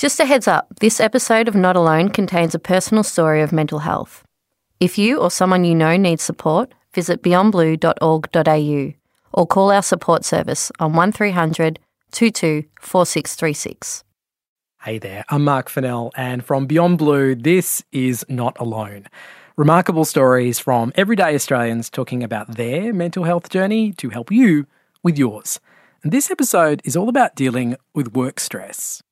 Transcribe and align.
Just 0.00 0.18
a 0.18 0.24
heads 0.24 0.48
up 0.48 0.66
this 0.80 0.98
episode 0.98 1.46
of 1.46 1.54
Not 1.54 1.76
Alone 1.76 2.08
contains 2.08 2.54
a 2.54 2.58
personal 2.58 3.02
story 3.04 3.42
of 3.42 3.52
mental 3.52 3.80
health. 3.80 4.24
If 4.80 4.96
you 4.96 5.18
or 5.18 5.30
someone 5.30 5.62
you 5.62 5.74
know 5.74 5.98
needs 5.98 6.22
support, 6.22 6.72
visit 6.94 7.22
beyondblue.org.au 7.22 8.94
or 9.34 9.46
call 9.46 9.70
our 9.70 9.82
support 9.82 10.24
service 10.24 10.72
on 10.80 10.94
1300 10.94 11.78
22 12.12 12.64
4636. 12.80 14.04
Hey 14.84 14.96
there, 14.96 15.22
I'm 15.28 15.44
Mark 15.44 15.68
Fennell, 15.68 16.12
and 16.16 16.42
from 16.42 16.64
Beyond 16.64 16.96
Blue, 16.96 17.34
this 17.34 17.84
is 17.92 18.24
Not 18.26 18.58
Alone. 18.58 19.04
Remarkable 19.58 20.06
stories 20.06 20.58
from 20.58 20.94
everyday 20.94 21.34
Australians 21.34 21.90
talking 21.90 22.24
about 22.24 22.56
their 22.56 22.94
mental 22.94 23.24
health 23.24 23.50
journey 23.50 23.92
to 23.98 24.08
help 24.08 24.32
you 24.32 24.66
with 25.02 25.18
yours. 25.18 25.60
And 26.02 26.10
this 26.10 26.30
episode 26.30 26.80
is 26.86 26.96
all 26.96 27.10
about 27.10 27.34
dealing 27.34 27.76
with 27.92 28.14
work 28.14 28.40
stress. 28.40 29.02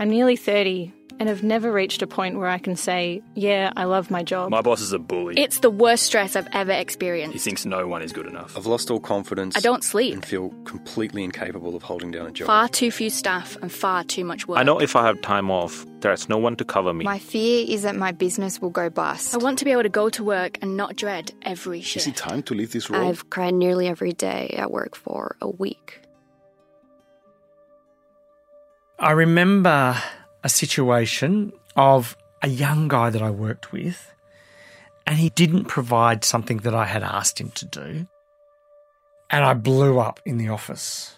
I'm 0.00 0.10
nearly 0.10 0.36
30 0.36 0.92
and 1.18 1.28
have 1.28 1.42
never 1.42 1.72
reached 1.72 2.02
a 2.02 2.06
point 2.06 2.38
where 2.38 2.46
I 2.48 2.58
can 2.58 2.76
say, 2.76 3.20
yeah, 3.34 3.72
I 3.76 3.84
love 3.84 4.10
my 4.10 4.22
job. 4.22 4.50
My 4.50 4.62
boss 4.62 4.80
is 4.80 4.92
a 4.92 4.98
bully. 5.00 5.34
It's 5.36 5.58
the 5.58 5.70
worst 5.70 6.04
stress 6.04 6.36
I've 6.36 6.46
ever 6.52 6.70
experienced. 6.70 7.32
he 7.32 7.40
thinks 7.40 7.66
no 7.66 7.88
one 7.88 8.02
is 8.02 8.12
good 8.12 8.26
enough. 8.26 8.56
I've 8.56 8.66
lost 8.66 8.90
all 8.90 9.00
confidence. 9.00 9.56
I 9.56 9.60
don't 9.60 9.82
sleep. 9.82 10.14
And 10.14 10.24
feel 10.24 10.50
completely 10.64 11.24
incapable 11.24 11.74
of 11.74 11.82
holding 11.82 12.12
down 12.12 12.26
a 12.26 12.30
job. 12.30 12.46
Far 12.46 12.68
too 12.68 12.92
few 12.92 13.10
staff 13.10 13.56
and 13.60 13.72
far 13.72 14.04
too 14.04 14.24
much 14.24 14.46
work. 14.46 14.58
I 14.58 14.62
know 14.62 14.80
if 14.80 14.94
I 14.94 15.06
have 15.06 15.20
time 15.20 15.50
off, 15.50 15.84
there's 16.00 16.28
no 16.28 16.38
one 16.38 16.54
to 16.56 16.64
cover 16.64 16.94
me. 16.94 17.04
My 17.04 17.18
fear 17.18 17.66
is 17.68 17.82
that 17.82 17.96
my 17.96 18.12
business 18.12 18.60
will 18.60 18.70
go 18.70 18.88
bust. 18.88 19.34
I 19.34 19.38
want 19.38 19.58
to 19.58 19.64
be 19.64 19.72
able 19.72 19.82
to 19.82 19.88
go 19.88 20.08
to 20.10 20.22
work 20.22 20.58
and 20.62 20.76
not 20.76 20.94
dread 20.94 21.32
every 21.42 21.80
shift. 21.80 22.06
Is 22.06 22.12
it 22.12 22.16
time 22.16 22.44
to 22.44 22.54
leave 22.54 22.70
this 22.70 22.88
role? 22.90 23.08
I've 23.08 23.28
cried 23.30 23.54
nearly 23.54 23.88
every 23.88 24.12
day 24.12 24.54
at 24.56 24.70
work 24.70 24.94
for 24.94 25.34
a 25.40 25.50
week. 25.50 26.00
I 29.00 29.12
remember 29.12 29.96
a 30.42 30.48
situation 30.48 31.52
of 31.76 32.16
a 32.42 32.48
young 32.48 32.88
guy 32.88 33.10
that 33.10 33.22
I 33.22 33.30
worked 33.30 33.70
with, 33.70 34.12
and 35.06 35.18
he 35.18 35.30
didn't 35.30 35.66
provide 35.66 36.24
something 36.24 36.58
that 36.58 36.74
I 36.74 36.84
had 36.84 37.04
asked 37.04 37.40
him 37.40 37.50
to 37.52 37.64
do. 37.64 38.08
And 39.30 39.44
I 39.44 39.54
blew 39.54 40.00
up 40.00 40.18
in 40.24 40.36
the 40.36 40.48
office. 40.48 41.16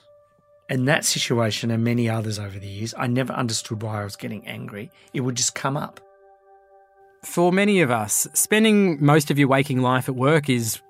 In 0.69 0.85
that 0.85 1.07
situation 1.07 1.71
and 1.71 1.83
many 1.83 2.07
others 2.07 2.39
over 2.39 2.59
the 2.59 2.69
years, 2.69 2.93
I 2.99 3.07
never 3.07 3.33
understood 3.33 3.83
why 3.83 4.03
I 4.03 4.05
was 4.05 4.15
getting 4.15 4.47
angry. 4.47 4.91
It 5.15 5.23
would 5.23 5.37
just 5.37 5.55
come 5.55 5.79
up. 5.79 6.01
For 7.25 7.51
many 7.51 7.81
of 7.81 7.91
us, 7.91 8.29
spending 8.35 9.03
most 9.03 9.31
of 9.31 9.39
your 9.39 9.49
waking 9.49 9.81
life 9.81 10.07
at 10.07 10.15
work 10.15 10.51
is, 10.51 10.81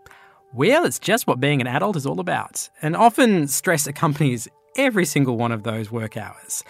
well, 0.53 0.85
it's 0.85 0.99
just 0.99 1.29
what 1.29 1.39
being 1.39 1.61
an 1.61 1.69
adult 1.69 1.95
is 1.95 2.05
all 2.05 2.19
about. 2.19 2.69
And 2.83 2.97
often 2.97 3.47
stress 3.47 3.87
accompanies 3.87 4.49
every 4.77 5.05
single 5.05 5.37
one 5.37 5.53
of 5.53 5.63
those 5.63 5.91
work 5.91 6.17
hours. 6.17 6.63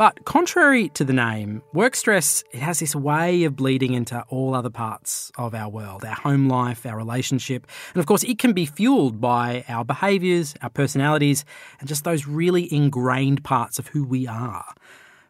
But 0.00 0.24
contrary 0.24 0.88
to 0.94 1.04
the 1.04 1.12
name, 1.12 1.62
work 1.74 1.94
stress 1.94 2.42
it 2.52 2.60
has 2.60 2.78
this 2.78 2.96
way 2.96 3.44
of 3.44 3.54
bleeding 3.54 3.92
into 3.92 4.24
all 4.30 4.54
other 4.54 4.70
parts 4.70 5.30
of 5.36 5.54
our 5.54 5.68
world, 5.68 6.06
our 6.06 6.14
home 6.14 6.48
life, 6.48 6.86
our 6.86 6.96
relationship, 6.96 7.66
and 7.92 8.00
of 8.00 8.06
course 8.06 8.22
it 8.24 8.38
can 8.38 8.54
be 8.54 8.64
fueled 8.64 9.20
by 9.20 9.62
our 9.68 9.84
behaviours, 9.84 10.54
our 10.62 10.70
personalities, 10.70 11.44
and 11.80 11.86
just 11.86 12.04
those 12.04 12.26
really 12.26 12.72
ingrained 12.72 13.44
parts 13.44 13.78
of 13.78 13.88
who 13.88 14.02
we 14.02 14.26
are. 14.26 14.74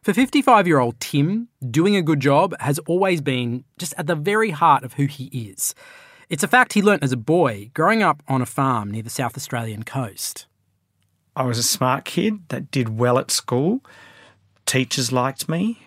For 0.03 0.13
55 0.13 0.67
year 0.67 0.79
old 0.79 0.97
Tim, 1.01 1.49
doing 1.69 1.97
a 1.97 2.01
good 2.01 2.21
job 2.21 2.55
has 2.61 2.79
always 2.87 3.19
been 3.19 3.65
just 3.77 3.93
at 3.97 4.07
the 4.07 4.15
very 4.15 4.51
heart 4.51 4.85
of 4.85 4.93
who 4.93 5.05
he 5.05 5.25
is. 5.25 5.75
It's 6.29 6.43
a 6.43 6.47
fact 6.47 6.71
he 6.71 6.81
learnt 6.81 7.03
as 7.03 7.11
a 7.11 7.17
boy, 7.17 7.71
growing 7.73 8.01
up 8.03 8.23
on 8.29 8.41
a 8.41 8.45
farm 8.45 8.89
near 8.89 9.03
the 9.03 9.09
South 9.09 9.35
Australian 9.35 9.83
coast. 9.83 10.47
I 11.35 11.43
was 11.43 11.57
a 11.57 11.63
smart 11.63 12.05
kid 12.05 12.49
that 12.49 12.71
did 12.71 12.97
well 12.97 13.17
at 13.17 13.31
school. 13.31 13.81
Teachers 14.65 15.11
liked 15.11 15.47
me. 15.47 15.81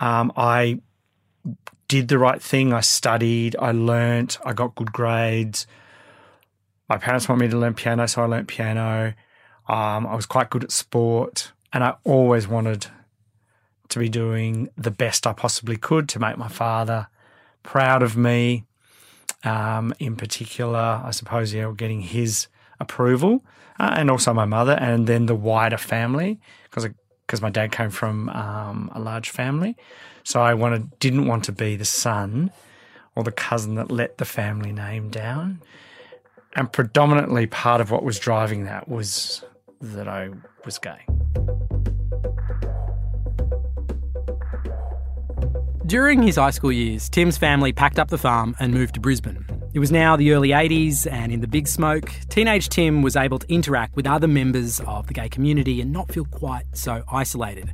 Um, 0.00 0.32
I 0.36 0.80
did 1.88 2.08
the 2.08 2.18
right 2.18 2.42
thing. 2.42 2.72
I 2.72 2.80
studied. 2.80 3.54
I 3.58 3.72
learnt. 3.72 4.38
I 4.44 4.52
got 4.52 4.74
good 4.74 4.92
grades. 4.92 5.66
My 6.88 6.98
parents 6.98 7.28
wanted 7.28 7.44
me 7.44 7.50
to 7.50 7.58
learn 7.58 7.74
piano, 7.74 8.06
so 8.08 8.22
I 8.22 8.26
learnt 8.26 8.48
piano. 8.48 9.14
Um, 9.68 10.06
I 10.06 10.14
was 10.14 10.26
quite 10.26 10.50
good 10.50 10.64
at 10.64 10.72
sport, 10.72 11.52
and 11.72 11.84
I 11.84 11.94
always 12.04 12.48
wanted 12.48 12.86
to 13.88 13.98
be 13.98 14.08
doing 14.08 14.68
the 14.76 14.90
best 14.90 15.26
I 15.26 15.32
possibly 15.32 15.76
could 15.76 16.08
to 16.10 16.18
make 16.18 16.36
my 16.36 16.48
father 16.48 17.08
proud 17.62 18.02
of 18.02 18.16
me. 18.16 18.64
Um, 19.44 19.94
in 19.98 20.16
particular, 20.16 21.02
I 21.04 21.10
suppose, 21.10 21.52
you 21.52 21.62
know, 21.62 21.72
getting 21.72 22.00
his 22.00 22.48
approval, 22.80 23.44
uh, 23.78 23.94
and 23.96 24.10
also 24.10 24.32
my 24.32 24.44
mother, 24.44 24.72
and 24.72 25.06
then 25.06 25.26
the 25.26 25.34
wider 25.34 25.76
family, 25.76 26.40
because 26.64 26.86
because 27.26 27.40
my 27.40 27.50
dad 27.50 27.72
came 27.72 27.90
from 27.90 28.28
um, 28.30 28.90
a 28.94 29.00
large 29.00 29.30
family, 29.30 29.76
so 30.24 30.40
I 30.40 30.54
wanted 30.54 30.98
didn't 30.98 31.26
want 31.26 31.44
to 31.44 31.52
be 31.52 31.76
the 31.76 31.84
son 31.84 32.50
or 33.14 33.24
the 33.24 33.32
cousin 33.32 33.74
that 33.76 33.90
let 33.90 34.18
the 34.18 34.24
family 34.24 34.72
name 34.72 35.10
down, 35.10 35.62
and 36.56 36.72
predominantly 36.72 37.46
part 37.46 37.80
of 37.80 37.90
what 37.90 38.02
was 38.02 38.18
driving 38.18 38.64
that 38.64 38.88
was 38.88 39.44
that 39.80 40.08
I 40.08 40.30
was 40.64 40.78
gay. 40.78 41.06
During 45.86 46.22
his 46.22 46.36
high 46.36 46.50
school 46.52 46.72
years, 46.72 47.08
Tim's 47.08 47.36
family 47.36 47.72
packed 47.72 47.98
up 47.98 48.08
the 48.08 48.16
farm 48.16 48.54
and 48.60 48.72
moved 48.72 48.94
to 48.94 49.00
Brisbane. 49.00 49.44
It 49.74 49.78
was 49.78 49.90
now 49.90 50.16
the 50.16 50.32
early 50.32 50.50
80s, 50.50 51.10
and 51.10 51.32
in 51.32 51.40
the 51.40 51.46
big 51.46 51.66
smoke, 51.66 52.12
teenage 52.28 52.68
Tim 52.68 53.00
was 53.00 53.16
able 53.16 53.38
to 53.38 53.50
interact 53.50 53.96
with 53.96 54.06
other 54.06 54.28
members 54.28 54.80
of 54.80 55.06
the 55.06 55.14
gay 55.14 55.30
community 55.30 55.80
and 55.80 55.90
not 55.90 56.12
feel 56.12 56.26
quite 56.26 56.64
so 56.74 57.02
isolated. 57.10 57.72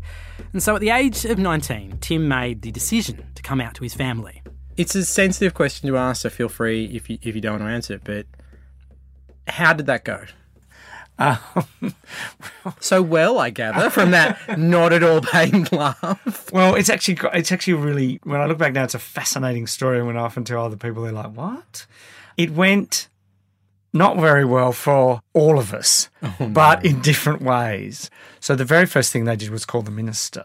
And 0.53 0.63
so 0.63 0.77
at 0.77 0.81
the 0.81 0.91
age 0.91 1.25
of 1.25 1.39
19, 1.39 1.99
Tim 2.01 2.29
made 2.29 2.63
the 2.63 2.71
decision 2.71 3.27
to 3.35 3.43
come 3.43 3.61
out 3.61 3.75
to 3.75 3.83
his 3.83 3.95
family. 3.95 4.43
It's 4.77 4.95
a 4.95 5.05
sensitive 5.05 5.55
question 5.55 5.89
to 5.89 5.97
ask, 5.97 6.23
so 6.23 6.31
feel 6.31 6.49
free 6.49 6.85
if 6.85 7.11
you, 7.11 7.19
if 7.21 7.35
you 7.35 7.41
don't 7.41 7.59
want 7.59 7.65
to 7.65 7.75
answer 7.75 7.95
it, 7.95 8.03
but 8.05 8.27
how 9.49 9.73
did 9.73 9.87
that 9.87 10.05
go? 10.05 10.25
Um, 11.19 11.39
so 12.81 13.03
well, 13.03 13.39
I 13.39 13.51
gather, 13.51 13.91
from 13.91 14.13
that 14.13 14.39
not 14.59 14.93
at 14.93 15.03
all 15.03 15.21
pained 15.21 15.73
laugh. 15.73 16.51
Well, 16.53 16.75
it's 16.77 16.89
actually 16.89 17.19
it's 17.35 17.51
actually 17.53 17.75
really 17.75 18.21
when 18.25 18.41
I 18.41 18.47
look 18.47 18.59
back 18.59 18.73
now, 18.73 18.85
it's 18.85 18.95
a 18.95 18.99
fascinating 19.01 19.67
story. 19.67 19.99
And 19.99 20.07
when 20.07 20.17
I 20.17 20.21
often 20.21 20.45
tell 20.45 20.65
other 20.65 20.77
people, 20.77 21.03
they're 21.03 21.13
like, 21.13 21.33
"What?" 21.33 21.87
It 22.37 22.51
went 22.53 23.09
not 23.93 24.17
very 24.19 24.45
well 24.45 24.71
for 24.73 25.23
all 25.33 25.59
of 25.59 25.73
us, 25.75 26.09
Oh, 26.23 26.37
no. 26.41 26.49
but 26.51 26.85
in 26.85 27.01
different 27.01 27.43
ways. 27.43 28.11
So 28.39 28.55
the 28.55 28.65
very 28.65 28.87
first 28.87 29.13
thing 29.13 29.25
they 29.25 29.35
did 29.35 29.51
was 29.51 29.65
call 29.65 29.83
the 29.83 29.91
minister. 29.91 30.45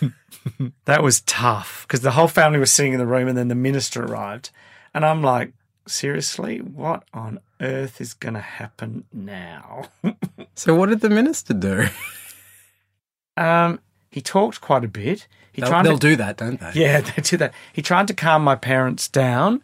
that 0.84 1.02
was 1.02 1.22
tough 1.22 1.86
because 1.88 2.02
the 2.02 2.12
whole 2.12 2.28
family 2.28 2.58
was 2.58 2.70
sitting 2.72 2.92
in 2.92 2.98
the 2.98 3.06
room, 3.06 3.26
and 3.26 3.36
then 3.36 3.48
the 3.48 3.54
minister 3.54 4.04
arrived, 4.04 4.50
and 4.94 5.04
I'm 5.04 5.22
like, 5.22 5.52
"Seriously, 5.86 6.58
what 6.58 7.04
on 7.12 7.40
earth 7.60 8.00
is 8.00 8.14
going 8.14 8.34
to 8.34 8.40
happen 8.40 9.04
now?" 9.12 9.88
So 10.54 10.74
what 10.74 10.90
did 10.90 11.00
the 11.00 11.08
minister 11.08 11.54
do? 11.54 11.86
Um, 13.36 13.80
he 14.10 14.20
talked 14.20 14.60
quite 14.60 14.84
a 14.84 14.88
bit. 14.88 15.26
He 15.52 15.60
They'll, 15.60 15.70
tried 15.70 15.86
they'll 15.86 15.98
to, 15.98 16.08
do 16.10 16.16
that, 16.16 16.36
don't 16.36 16.60
they? 16.60 16.72
Yeah, 16.74 17.00
they 17.16 17.22
do 17.22 17.36
that. 17.38 17.54
He 17.72 17.82
tried 17.82 18.08
to 18.08 18.14
calm 18.14 18.44
my 18.44 18.54
parents 18.54 19.08
down. 19.08 19.62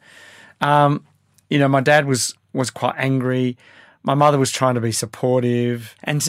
Um, 0.60 1.04
you 1.50 1.58
know, 1.58 1.68
my 1.68 1.80
dad 1.80 2.06
was 2.06 2.34
was 2.52 2.70
quite 2.70 2.94
angry. 2.96 3.56
My 4.02 4.14
mother 4.14 4.38
was 4.38 4.50
trying 4.50 4.74
to 4.74 4.80
be 4.80 4.92
supportive, 4.92 5.94
and 6.02 6.26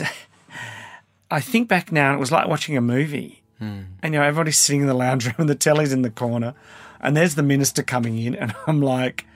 I 1.30 1.40
think 1.40 1.68
back 1.68 1.90
now, 1.92 2.14
it 2.14 2.18
was 2.18 2.30
like 2.30 2.48
watching 2.48 2.76
a 2.76 2.80
movie. 2.80 3.42
Hmm. 3.58 3.82
And 4.02 4.14
you 4.14 4.20
know, 4.20 4.26
everybody's 4.26 4.58
sitting 4.58 4.82
in 4.82 4.86
the 4.86 4.94
lounge 4.94 5.26
room, 5.26 5.34
and 5.38 5.48
the 5.48 5.54
telly's 5.54 5.92
in 5.92 6.02
the 6.02 6.10
corner, 6.10 6.54
and 7.00 7.16
there's 7.16 7.34
the 7.34 7.42
minister 7.42 7.82
coming 7.82 8.18
in, 8.18 8.34
and 8.34 8.54
I'm 8.66 8.80
like, 8.82 9.26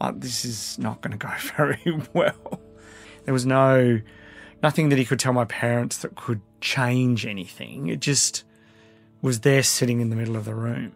oh, 0.00 0.12
this 0.12 0.44
is 0.44 0.78
not 0.78 1.00
going 1.00 1.16
to 1.16 1.18
go 1.18 1.32
very 1.56 2.02
well. 2.12 2.60
There 3.24 3.34
was 3.34 3.46
no 3.46 4.00
nothing 4.62 4.88
that 4.88 4.98
he 4.98 5.04
could 5.04 5.20
tell 5.20 5.32
my 5.32 5.44
parents 5.44 5.98
that 5.98 6.16
could 6.16 6.40
change 6.60 7.26
anything. 7.26 7.88
It 7.88 8.00
just 8.00 8.44
was 9.22 9.40
there 9.40 9.62
sitting 9.62 10.00
in 10.00 10.10
the 10.10 10.16
middle 10.16 10.36
of 10.36 10.44
the 10.44 10.54
room. 10.54 10.92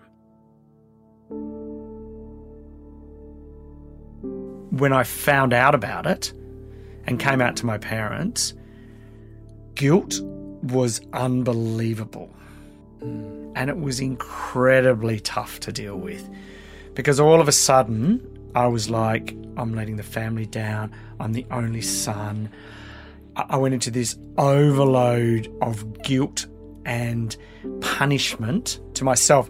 When 4.70 4.93
I 4.93 5.04
found 5.04 5.52
out 5.52 5.75
about 5.75 6.06
it 6.06 6.32
and 7.06 7.20
came 7.20 7.40
out 7.40 7.56
to 7.56 7.66
my 7.66 7.78
parents, 7.78 8.54
guilt 9.75 10.20
was 10.62 11.00
unbelievable. 11.12 12.31
And 13.00 13.69
it 13.69 13.78
was 13.78 14.00
incredibly 14.00 15.20
tough 15.20 15.60
to 15.60 15.72
deal 15.72 15.96
with 15.96 16.28
because 16.94 17.20
all 17.20 17.40
of 17.40 17.49
a 17.49 17.52
sudden 17.52 18.31
I 18.54 18.66
was 18.66 18.90
like, 18.90 19.37
I'm 19.56 19.75
letting 19.75 19.96
the 19.96 20.02
family 20.02 20.46
down. 20.46 20.93
I'm 21.20 21.32
the 21.32 21.46
only 21.50 21.81
son. 21.81 22.50
I 23.37 23.56
went 23.56 23.75
into 23.75 23.90
this 23.90 24.16
overload 24.37 25.50
of 25.62 26.02
guilt 26.02 26.46
and 26.84 27.37
punishment 27.81 28.81
to 28.94 29.04
myself, 29.04 29.49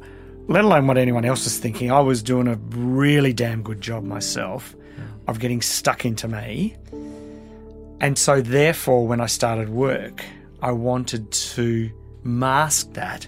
let 0.48 0.64
alone 0.64 0.86
what 0.86 0.98
anyone 0.98 1.24
else 1.24 1.44
was 1.44 1.58
thinking. 1.58 1.90
I 1.90 2.00
was 2.00 2.22
doing 2.22 2.46
a 2.46 2.56
really 2.76 3.32
damn 3.32 3.62
good 3.62 3.80
job 3.80 4.04
myself 4.04 4.76
of 5.26 5.40
getting 5.40 5.62
stuck 5.62 6.04
into 6.04 6.28
me. 6.28 6.76
And 8.00 8.18
so, 8.18 8.40
therefore, 8.40 9.06
when 9.06 9.20
I 9.20 9.26
started 9.26 9.68
work, 9.68 10.24
I 10.60 10.72
wanted 10.72 11.30
to 11.30 11.90
mask 12.24 12.92
that 12.94 13.26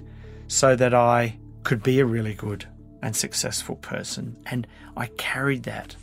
so 0.48 0.76
that 0.76 0.94
I 0.94 1.38
could 1.62 1.82
be 1.82 2.00
a 2.00 2.04
really 2.04 2.34
good 2.34 2.66
and 3.04 3.14
successful 3.14 3.76
person. 3.76 4.34
And 4.46 4.66
I 4.96 5.06
carried 5.18 5.64
that 5.64 5.94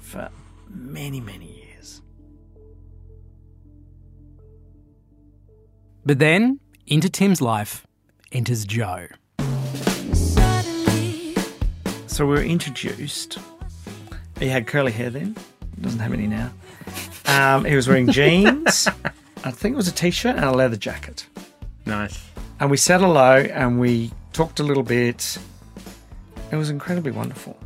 for 0.00 0.28
many, 0.68 1.20
many 1.20 1.46
years. 1.46 2.02
But 6.04 6.18
then, 6.18 6.58
into 6.88 7.08
Tim's 7.08 7.40
life, 7.40 7.86
enters 8.32 8.64
Joe. 8.64 9.06
So 12.08 12.26
we 12.26 12.32
were 12.32 12.42
introduced. 12.42 13.38
He 14.40 14.48
had 14.48 14.66
curly 14.66 14.90
hair 14.90 15.10
then, 15.10 15.36
doesn't 15.80 16.00
have 16.00 16.12
any 16.12 16.26
now. 16.26 16.50
Um, 17.26 17.66
he 17.66 17.76
was 17.76 17.86
wearing 17.86 18.08
jeans. 18.10 18.88
I 19.44 19.52
think 19.52 19.74
it 19.74 19.76
was 19.76 19.86
a 19.86 19.92
t 19.92 20.10
shirt 20.10 20.34
and 20.34 20.44
a 20.44 20.50
leather 20.50 20.76
jacket. 20.76 21.26
Nice. 21.86 22.20
And 22.58 22.68
we 22.68 22.76
said 22.76 23.00
hello 23.00 23.36
and 23.36 23.78
we 23.78 24.10
talked 24.32 24.58
a 24.58 24.64
little 24.64 24.82
bit. 24.82 25.38
It 26.50 26.56
was 26.56 26.70
incredibly 26.70 27.12
wonderful. 27.12 27.58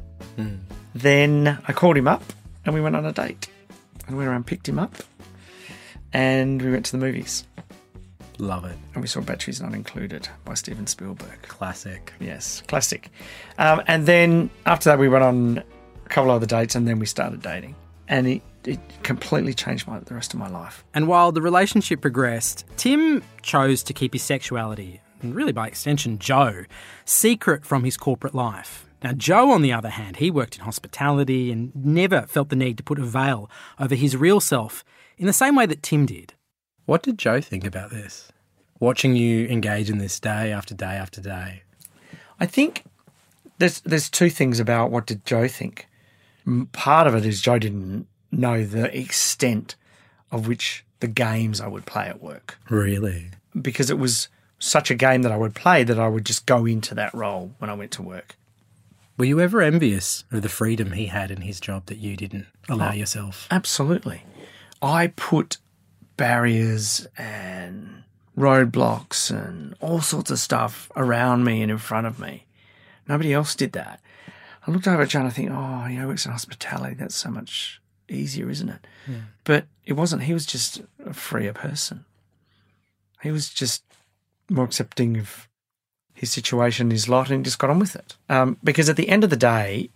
Then 0.95 1.59
I 1.67 1.73
called 1.73 1.97
him 1.97 2.09
up 2.09 2.23
and 2.65 2.75
we 2.75 2.81
went 2.81 2.97
on 2.97 3.07
a 3.07 3.13
date. 3.13 3.49
I 4.09 4.15
went 4.15 4.29
around, 4.29 4.47
picked 4.47 4.69
him 4.69 4.79
up, 4.79 4.95
and 6.13 6.61
we 6.61 6.71
went 6.71 6.87
to 6.87 6.93
the 6.93 6.99
movies. 6.99 7.47
Love 8.39 8.65
it. 8.65 8.77
And 8.95 9.03
we 9.03 9.07
saw 9.07 9.21
Batteries 9.21 9.61
Not 9.61 9.75
Included 9.75 10.29
by 10.45 10.55
Steven 10.55 10.87
Spielberg. 10.87 11.43
Classic. 11.43 12.13
Yes, 12.19 12.63
classic. 12.67 13.11
Um, 13.59 13.83
and 13.87 14.07
then 14.07 14.51
after 14.67 14.91
that, 14.91 14.99
we 14.99 15.09
went 15.09 15.23
on 15.23 15.63
a 16.05 16.09
couple 16.09 16.31
other 16.31 16.47
dates 16.47 16.75
and 16.75 16.89
then 16.89 16.99
we 16.99 17.07
started 17.07 17.43
dating. 17.43 17.77
And 18.09 18.27
it, 18.27 18.43
it 18.65 18.81
completely 19.05 19.55
changed 19.55 19.87
my, 19.87 20.01
the 20.01 20.15
rest 20.15 20.35
of 20.35 20.41
my 20.41 20.49
life. 20.49 20.85
And 20.93 21.07
while 21.07 21.31
the 21.31 21.43
relationship 21.43 22.01
progressed, 22.01 22.65
Tim 22.77 23.23
chose 23.43 23.83
to 23.85 23.93
keep 23.93 24.13
his 24.15 24.23
sexuality, 24.23 25.01
and 25.23 25.35
really 25.35 25.53
by 25.53 25.67
extension, 25.69 26.19
Joe, 26.19 26.65
secret 27.05 27.65
from 27.65 27.85
his 27.85 27.97
corporate 27.97 28.35
life. 28.35 28.87
Now, 29.03 29.13
Joe, 29.13 29.51
on 29.51 29.63
the 29.63 29.73
other 29.73 29.89
hand, 29.89 30.17
he 30.17 30.31
worked 30.31 30.57
in 30.57 30.65
hospitality 30.65 31.51
and 31.51 31.75
never 31.75 32.23
felt 32.23 32.51
the 32.51 32.57
need 32.57 32.77
to 32.77 32.83
put 32.85 32.99
a 33.01 33.05
veil 33.05 33.51
over 33.79 33.95
his 33.95 34.17
real 34.17 34.39
self 34.41 34.85
in 35.19 35.27
the 35.27 35.33
same 35.33 35.57
way 35.57 35.67
that 35.67 35.83
Tim 35.83 36.07
did. 36.07 36.35
What 36.87 37.03
did 37.03 37.19
Joe 37.19 37.41
think 37.41 37.65
about 37.65 37.91
this? 37.91 38.31
Watching 38.79 39.17
you 39.17 39.47
engage 39.47 39.91
in 39.91 39.99
this 39.99 40.19
day 40.21 40.53
after 40.53 40.75
day 40.75 40.95
after 40.95 41.21
day. 41.21 41.63
I 42.41 42.47
think 42.47 42.85
there's 43.59 43.81
there's 43.83 44.11
two 44.11 44.31
things 44.31 44.59
about 44.59 44.91
what 44.91 45.07
did 45.07 45.25
Joe 45.25 45.47
think. 45.49 45.87
Part 46.73 47.07
of 47.07 47.15
it 47.15 47.25
is 47.25 47.41
Joe 47.41 47.59
didn't 47.61 48.07
know 48.33 48.65
the 48.65 48.97
extent 48.99 49.77
of 50.33 50.49
which 50.49 50.85
the 51.01 51.07
games 51.07 51.61
I 51.61 51.69
would 51.69 51.87
play 51.87 52.07
at 52.07 52.23
work 52.23 52.59
Really? 52.69 53.27
because 53.61 53.91
it 53.91 53.99
was 53.99 54.29
such 54.63 54.91
a 54.91 54.95
game 54.95 55.23
that 55.23 55.33
I 55.33 55.37
would 55.37 55.55
play 55.55 55.83
that 55.85 55.99
I 55.99 56.09
would 56.09 56.25
just 56.25 56.47
go 56.47 56.65
into 56.67 56.95
that 56.95 57.13
role 57.15 57.55
when 57.59 57.69
I 57.71 57.75
went 57.75 57.91
to 57.93 58.03
work. 58.03 58.37
Were 59.19 59.25
you 59.25 59.41
ever 59.41 59.61
envious 59.61 60.25
of 60.31 60.43
the 60.43 60.49
freedom 60.49 60.93
he 60.93 61.07
had 61.07 61.31
in 61.31 61.41
his 61.43 61.61
job 61.61 61.87
that 61.87 61.99
you 61.99 62.17
didn't 62.17 62.47
allow 62.69 62.91
Oh. 62.91 62.95
yourself? 62.95 63.47
Absolutely. 63.51 64.25
I 64.81 65.09
put 65.09 65.59
barriers 66.17 67.07
and 67.19 68.05
roadblocks 68.39 69.31
and 69.31 69.75
all 69.81 70.01
sorts 70.01 70.31
of 70.31 70.39
stuff 70.39 70.91
around 70.97 71.45
me 71.45 71.63
and 71.63 71.71
in 71.71 71.79
front 71.79 72.07
of 72.07 72.19
me. 72.19 72.47
Nobody 73.09 73.33
else 73.33 73.55
did 73.55 73.73
that. 73.73 74.01
I 74.67 74.71
looked 74.71 74.87
over 74.87 75.03
at 75.03 75.09
John 75.09 75.23
and 75.23 75.31
I 75.31 75.35
think, 75.35 75.51
oh, 75.53 75.85
he 75.85 75.99
works 76.05 76.25
in 76.25 76.33
hospitality. 76.33 76.95
That's 76.95 77.17
so 77.17 77.31
much 77.31 77.81
easier, 78.09 78.49
isn't 78.49 78.69
it? 78.69 78.87
But 79.45 79.67
it 79.85 79.95
wasn't. 79.95 80.23
He 80.23 80.33
was 80.33 80.47
just 80.47 80.83
a 81.05 81.13
freer 81.13 81.53
person. 81.53 82.05
He 83.23 83.31
was 83.33 83.51
just 83.51 83.83
more 84.53 84.65
accepting 84.65 85.19
of 85.19 85.49
his 86.15 86.31
situation, 86.31 86.91
his 86.91 87.09
lot, 87.09 87.31
and 87.31 87.45
just 87.45 87.59
got 87.59 87.71
on 87.71 87.79
with 87.79 87.97
it. 87.97 88.17
Um, 88.29 88.59
because 88.63 88.89
at 88.89 88.97
the 88.97 89.09
end 89.09 89.25
of 89.25 89.31
the 89.31 89.37
day, 89.37 89.91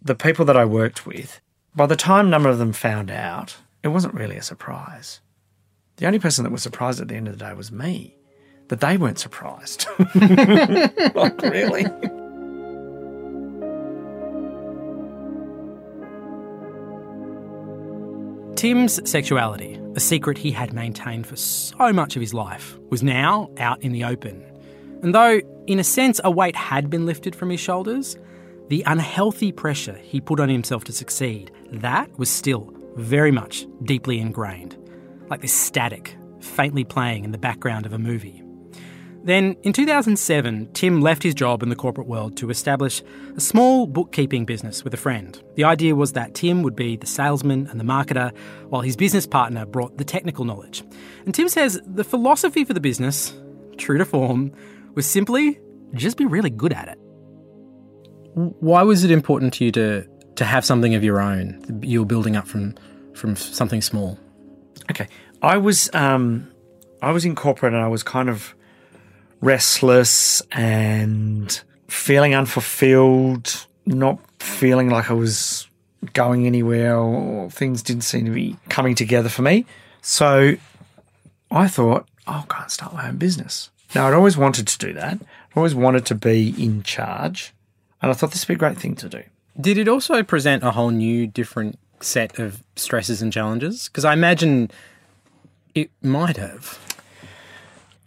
the 0.00 0.14
people 0.14 0.44
that 0.46 0.56
I 0.56 0.64
worked 0.64 1.06
with, 1.06 1.40
by 1.74 1.86
the 1.86 1.96
time 1.96 2.26
a 2.26 2.30
number 2.30 2.48
of 2.48 2.58
them 2.58 2.72
found 2.72 3.10
out, 3.10 3.56
it 3.82 3.88
wasn't 3.88 4.14
really 4.14 4.36
a 4.36 4.42
surprise. 4.42 5.20
The 5.96 6.06
only 6.06 6.18
person 6.18 6.44
that 6.44 6.50
was 6.50 6.62
surprised 6.62 7.00
at 7.00 7.08
the 7.08 7.14
end 7.14 7.28
of 7.28 7.38
the 7.38 7.44
day 7.44 7.54
was 7.54 7.70
me. 7.72 8.16
That 8.68 8.80
they 8.80 8.96
weren't 8.96 9.18
surprised. 9.18 9.86
like, 11.14 11.40
really? 11.42 11.84
Tim's 18.56 19.06
sexuality, 19.08 19.78
a 19.96 20.00
secret 20.00 20.38
he 20.38 20.50
had 20.50 20.72
maintained 20.72 21.26
for 21.26 21.36
so 21.36 21.92
much 21.92 22.16
of 22.16 22.22
his 22.22 22.32
life, 22.32 22.78
was 22.88 23.02
now 23.02 23.50
out 23.58 23.82
in 23.82 23.92
the 23.92 24.04
open. 24.04 24.42
And 25.02 25.14
though, 25.14 25.42
in 25.66 25.78
a 25.78 25.84
sense, 25.84 26.22
a 26.24 26.30
weight 26.30 26.56
had 26.56 26.88
been 26.88 27.04
lifted 27.04 27.36
from 27.36 27.50
his 27.50 27.60
shoulders, 27.60 28.16
the 28.68 28.82
unhealthy 28.86 29.52
pressure 29.52 29.96
he 29.96 30.22
put 30.22 30.40
on 30.40 30.48
himself 30.48 30.84
to 30.84 30.92
succeed, 30.92 31.52
that 31.70 32.10
was 32.18 32.30
still 32.30 32.72
very 32.94 33.30
much 33.30 33.66
deeply 33.84 34.18
ingrained, 34.18 34.74
like 35.28 35.42
this 35.42 35.52
static, 35.52 36.16
faintly 36.40 36.82
playing 36.82 37.24
in 37.24 37.32
the 37.32 37.38
background 37.38 37.84
of 37.84 37.92
a 37.92 37.98
movie. 37.98 38.42
Then, 39.26 39.56
in 39.64 39.72
2007, 39.72 40.70
Tim 40.72 41.00
left 41.00 41.24
his 41.24 41.34
job 41.34 41.64
in 41.64 41.68
the 41.68 41.74
corporate 41.74 42.06
world 42.06 42.36
to 42.36 42.48
establish 42.48 43.02
a 43.36 43.40
small 43.40 43.88
bookkeeping 43.88 44.44
business 44.44 44.84
with 44.84 44.94
a 44.94 44.96
friend. 44.96 45.42
The 45.56 45.64
idea 45.64 45.96
was 45.96 46.12
that 46.12 46.34
Tim 46.34 46.62
would 46.62 46.76
be 46.76 46.96
the 46.96 47.08
salesman 47.08 47.66
and 47.66 47.80
the 47.80 47.84
marketer, 47.84 48.32
while 48.68 48.82
his 48.82 48.94
business 48.94 49.26
partner 49.26 49.66
brought 49.66 49.98
the 49.98 50.04
technical 50.04 50.44
knowledge. 50.44 50.84
And 51.24 51.34
Tim 51.34 51.48
says 51.48 51.80
the 51.84 52.04
philosophy 52.04 52.64
for 52.64 52.72
the 52.72 52.78
business, 52.78 53.34
true 53.78 53.98
to 53.98 54.04
form, 54.04 54.52
was 54.94 55.06
simply 55.06 55.58
just 55.94 56.18
be 56.18 56.24
really 56.24 56.50
good 56.50 56.72
at 56.72 56.86
it. 56.86 56.98
Why 58.34 58.84
was 58.84 59.02
it 59.02 59.10
important 59.10 59.54
to 59.54 59.64
you 59.64 59.72
to, 59.72 60.06
to 60.36 60.44
have 60.44 60.64
something 60.64 60.94
of 60.94 61.02
your 61.02 61.20
own? 61.20 61.80
You 61.82 61.98
were 61.98 62.06
building 62.06 62.36
up 62.36 62.46
from, 62.46 62.76
from 63.14 63.34
something 63.34 63.82
small. 63.82 64.20
Okay. 64.88 65.08
I 65.42 65.56
was 65.56 65.90
um 65.94 66.48
I 67.02 67.10
was 67.10 67.24
in 67.24 67.34
corporate 67.34 67.74
and 67.74 67.82
I 67.82 67.88
was 67.88 68.04
kind 68.04 68.30
of 68.30 68.54
restless 69.40 70.42
and 70.52 71.60
feeling 71.88 72.34
unfulfilled, 72.34 73.66
not 73.84 74.18
feeling 74.40 74.90
like 74.90 75.10
I 75.10 75.14
was 75.14 75.68
going 76.12 76.46
anywhere 76.46 76.96
or 76.96 77.50
things 77.50 77.82
didn't 77.82 78.04
seem 78.04 78.24
to 78.26 78.30
be 78.30 78.56
coming 78.68 78.94
together 78.94 79.28
for 79.28 79.42
me. 79.42 79.66
So 80.02 80.56
I 81.50 81.68
thought, 81.68 82.08
I'll 82.26 82.44
go 82.46 82.56
and 82.58 82.70
start 82.70 82.92
my 82.94 83.08
own 83.08 83.16
business. 83.16 83.70
Now 83.94 84.08
I'd 84.08 84.14
always 84.14 84.36
wanted 84.36 84.66
to 84.68 84.78
do 84.78 84.92
that. 84.94 85.18
I 85.20 85.56
always 85.56 85.74
wanted 85.74 86.06
to 86.06 86.14
be 86.14 86.54
in 86.62 86.82
charge. 86.82 87.52
And 88.02 88.10
I 88.10 88.14
thought 88.14 88.32
this 88.32 88.46
would 88.46 88.54
be 88.54 88.56
a 88.56 88.58
great 88.58 88.78
thing 88.78 88.94
to 88.96 89.08
do. 89.08 89.22
Did 89.60 89.78
it 89.78 89.88
also 89.88 90.22
present 90.22 90.62
a 90.62 90.72
whole 90.72 90.90
new, 90.90 91.26
different 91.26 91.78
set 92.00 92.38
of 92.38 92.62
stresses 92.76 93.22
and 93.22 93.32
challenges? 93.32 93.88
Because 93.88 94.04
I 94.04 94.12
imagine 94.12 94.70
it 95.74 95.90
might 96.02 96.36
have. 96.36 96.78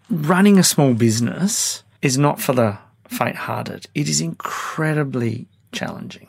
Running 0.10 0.58
a 0.58 0.64
small 0.64 0.94
business 0.94 1.84
is 2.02 2.18
not 2.18 2.42
for 2.42 2.54
the 2.54 2.78
faint 3.08 3.36
hearted. 3.36 3.88
It 3.94 4.08
is 4.08 4.22
incredibly 4.22 5.48
challenging. 5.72 6.28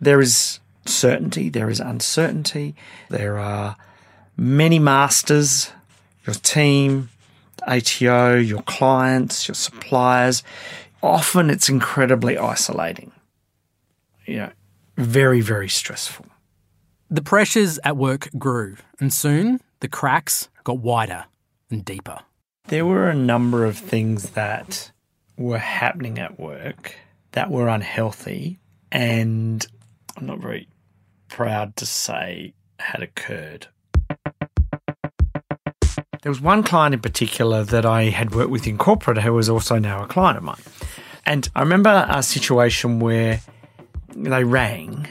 There 0.00 0.20
is 0.20 0.60
certainty, 0.84 1.48
there 1.48 1.70
is 1.70 1.80
uncertainty, 1.80 2.74
there 3.08 3.38
are 3.38 3.76
many 4.36 4.78
masters, 4.78 5.72
your 6.26 6.34
team, 6.34 7.08
ATO, 7.66 8.36
your 8.36 8.62
clients, 8.62 9.48
your 9.48 9.54
suppliers. 9.54 10.42
Often 11.02 11.50
it's 11.50 11.68
incredibly 11.68 12.36
isolating. 12.36 13.12
You 14.26 14.36
know, 14.36 14.50
very, 14.96 15.40
very 15.40 15.68
stressful. 15.68 16.26
The 17.08 17.22
pressures 17.22 17.78
at 17.84 17.96
work 17.96 18.28
grew, 18.36 18.76
and 18.98 19.12
soon 19.12 19.60
the 19.80 19.88
cracks 19.88 20.48
got 20.64 20.78
wider 20.78 21.26
and 21.70 21.84
deeper. 21.84 22.20
There 22.68 22.84
were 22.84 23.08
a 23.08 23.14
number 23.14 23.64
of 23.64 23.78
things 23.78 24.30
that 24.30 24.90
were 25.36 25.58
happening 25.58 26.18
at 26.18 26.40
work 26.40 26.96
that 27.30 27.48
were 27.48 27.68
unhealthy, 27.68 28.58
and 28.90 29.64
I'm 30.16 30.26
not 30.26 30.40
very 30.40 30.68
proud 31.28 31.76
to 31.76 31.86
say 31.86 32.54
had 32.80 33.02
occurred. 33.02 33.68
There 36.22 36.30
was 36.30 36.40
one 36.40 36.64
client 36.64 36.92
in 36.92 37.00
particular 37.00 37.62
that 37.62 37.86
I 37.86 38.04
had 38.04 38.34
worked 38.34 38.50
with 38.50 38.66
in 38.66 38.78
corporate 38.78 39.18
who 39.18 39.32
was 39.32 39.48
also 39.48 39.78
now 39.78 40.02
a 40.02 40.08
client 40.08 40.38
of 40.38 40.42
mine. 40.42 40.60
And 41.24 41.48
I 41.54 41.60
remember 41.60 42.04
a 42.08 42.20
situation 42.20 42.98
where 42.98 43.40
they 44.08 44.42
rang 44.42 45.06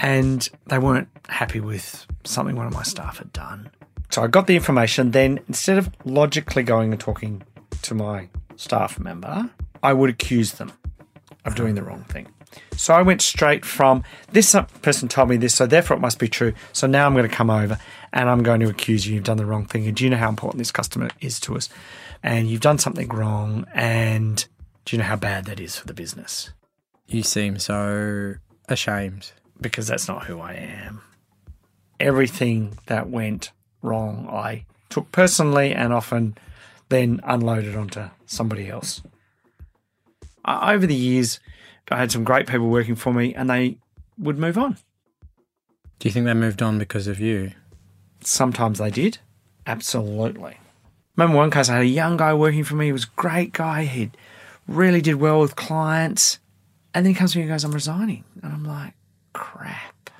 and 0.00 0.48
they 0.66 0.78
weren't 0.78 1.08
happy 1.28 1.60
with 1.60 2.04
something 2.24 2.56
one 2.56 2.66
of 2.66 2.72
my 2.72 2.82
staff 2.82 3.18
had 3.18 3.32
done. 3.32 3.70
So 4.16 4.22
I 4.22 4.28
got 4.28 4.46
the 4.46 4.56
information. 4.56 5.10
Then 5.10 5.40
instead 5.46 5.76
of 5.76 5.90
logically 6.06 6.62
going 6.62 6.90
and 6.90 6.98
talking 6.98 7.42
to 7.82 7.94
my 7.94 8.30
staff 8.56 8.98
member, 8.98 9.50
I 9.82 9.92
would 9.92 10.08
accuse 10.08 10.52
them 10.52 10.72
of 11.44 11.54
doing 11.54 11.74
the 11.74 11.82
wrong 11.82 12.02
thing. 12.04 12.26
So 12.78 12.94
I 12.94 13.02
went 13.02 13.20
straight 13.20 13.62
from 13.62 14.04
this 14.32 14.56
person 14.80 15.08
told 15.08 15.28
me 15.28 15.36
this, 15.36 15.54
so 15.54 15.66
therefore 15.66 15.98
it 15.98 16.00
must 16.00 16.18
be 16.18 16.28
true. 16.28 16.54
So 16.72 16.86
now 16.86 17.04
I'm 17.04 17.12
going 17.12 17.28
to 17.28 17.36
come 17.36 17.50
over 17.50 17.78
and 18.14 18.30
I'm 18.30 18.42
going 18.42 18.60
to 18.60 18.70
accuse 18.70 19.06
you 19.06 19.16
you've 19.16 19.24
done 19.24 19.36
the 19.36 19.44
wrong 19.44 19.66
thing. 19.66 19.86
And 19.86 19.94
do 19.94 20.04
you 20.04 20.08
know 20.08 20.16
how 20.16 20.30
important 20.30 20.60
this 20.60 20.72
customer 20.72 21.10
is 21.20 21.38
to 21.40 21.54
us? 21.54 21.68
And 22.22 22.48
you've 22.48 22.62
done 22.62 22.78
something 22.78 23.08
wrong. 23.08 23.66
And 23.74 24.42
do 24.86 24.96
you 24.96 25.02
know 25.02 25.08
how 25.08 25.16
bad 25.16 25.44
that 25.44 25.60
is 25.60 25.76
for 25.76 25.86
the 25.86 25.92
business? 25.92 26.52
You 27.06 27.22
seem 27.22 27.58
so 27.58 28.36
ashamed. 28.66 29.32
Because 29.60 29.86
that's 29.86 30.08
not 30.08 30.24
who 30.24 30.40
I 30.40 30.54
am. 30.54 31.02
Everything 32.00 32.78
that 32.86 33.10
went 33.10 33.50
wrong, 33.82 34.28
I 34.30 34.64
took 34.88 35.12
personally 35.12 35.72
and 35.72 35.92
often 35.92 36.36
then 36.88 37.20
unloaded 37.24 37.76
onto 37.76 38.08
somebody 38.26 38.68
else. 38.68 39.02
Over 40.44 40.86
the 40.86 40.94
years, 40.94 41.40
I 41.90 41.98
had 41.98 42.12
some 42.12 42.24
great 42.24 42.46
people 42.46 42.68
working 42.68 42.94
for 42.94 43.12
me 43.12 43.34
and 43.34 43.50
they 43.50 43.78
would 44.18 44.38
move 44.38 44.56
on. 44.56 44.76
Do 45.98 46.08
you 46.08 46.12
think 46.12 46.26
they 46.26 46.34
moved 46.34 46.62
on 46.62 46.78
because 46.78 47.06
of 47.06 47.20
you? 47.20 47.52
Sometimes 48.20 48.78
they 48.78 48.90
did. 48.90 49.18
Absolutely. 49.66 50.58
Remember 51.16 51.36
one 51.36 51.50
case, 51.50 51.68
I 51.68 51.74
had 51.74 51.82
a 51.82 51.86
young 51.86 52.16
guy 52.16 52.34
working 52.34 52.64
for 52.64 52.74
me. 52.76 52.86
He 52.86 52.92
was 52.92 53.04
a 53.04 53.16
great 53.16 53.52
guy. 53.52 53.84
He 53.84 54.10
really 54.68 55.00
did 55.00 55.16
well 55.16 55.40
with 55.40 55.56
clients. 55.56 56.38
And 56.92 57.04
then 57.04 57.14
he 57.14 57.18
comes 57.18 57.32
to 57.32 57.38
me 57.38 57.42
and 57.42 57.50
goes, 57.50 57.64
I'm 57.64 57.72
resigning. 57.72 58.24
And 58.42 58.52
I'm 58.52 58.64
like, 58.64 58.94
crap. 59.32 60.10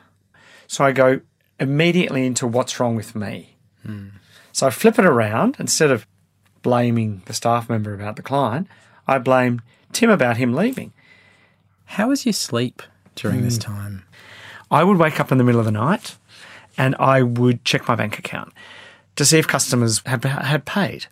So 0.66 0.84
I 0.84 0.92
go 0.92 1.20
immediately 1.58 2.26
into 2.26 2.46
what's 2.46 2.78
wrong 2.78 2.96
with 2.96 3.14
me. 3.14 3.56
Hmm. 3.84 4.08
So 4.52 4.66
I 4.66 4.70
flip 4.70 4.98
it 4.98 5.06
around. 5.06 5.56
Instead 5.58 5.90
of 5.90 6.06
blaming 6.62 7.22
the 7.26 7.34
staff 7.34 7.68
member 7.68 7.94
about 7.94 8.16
the 8.16 8.22
client, 8.22 8.68
I 9.06 9.18
blame 9.18 9.62
Tim 9.92 10.10
about 10.10 10.36
him 10.36 10.54
leaving. 10.54 10.92
How 11.84 12.08
was 12.08 12.26
your 12.26 12.32
sleep 12.32 12.82
during 13.14 13.42
this 13.42 13.58
time? 13.58 14.04
I 14.70 14.82
would 14.82 14.98
wake 14.98 15.20
up 15.20 15.30
in 15.30 15.38
the 15.38 15.44
middle 15.44 15.60
of 15.60 15.66
the 15.66 15.72
night 15.72 16.16
and 16.76 16.96
I 16.98 17.22
would 17.22 17.64
check 17.64 17.86
my 17.86 17.94
bank 17.94 18.18
account 18.18 18.52
to 19.14 19.24
see 19.24 19.38
if 19.38 19.46
customers 19.46 20.02
had, 20.04 20.24
had 20.24 20.64
paid. 20.64 21.06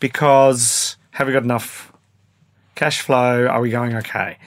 Because 0.00 0.96
have 1.12 1.26
we 1.26 1.32
got 1.32 1.44
enough 1.44 1.92
cash 2.74 3.00
flow? 3.02 3.46
Are 3.46 3.60
we 3.60 3.70
going 3.70 3.94
okay? 3.96 4.38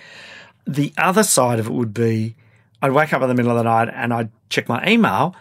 The 0.65 0.93
other 0.97 1.23
side 1.23 1.59
of 1.59 1.67
it 1.67 1.73
would 1.73 1.93
be 1.93 2.35
I'd 2.83 2.91
wake 2.91 3.13
up 3.13 3.21
in 3.21 3.29
the 3.29 3.33
middle 3.33 3.51
of 3.51 3.57
the 3.57 3.63
night 3.63 3.89
and 3.93 4.13
I'd 4.13 4.29
check 4.49 4.67
my 4.67 4.85
email. 4.85 5.33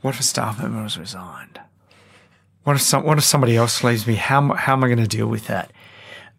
What 0.00 0.14
if 0.14 0.20
a 0.20 0.22
staff 0.22 0.58
member 0.58 0.82
was 0.82 0.96
resigned? 0.96 1.60
What 2.64 2.76
if 2.76 2.82
some, 2.82 3.04
what 3.04 3.18
if 3.18 3.24
somebody 3.24 3.56
else 3.56 3.84
leaves 3.84 4.06
me? 4.06 4.14
How, 4.14 4.54
how 4.54 4.72
am 4.72 4.82
I 4.82 4.88
going 4.88 4.98
to 4.98 5.06
deal 5.06 5.26
with 5.26 5.48
that? 5.48 5.70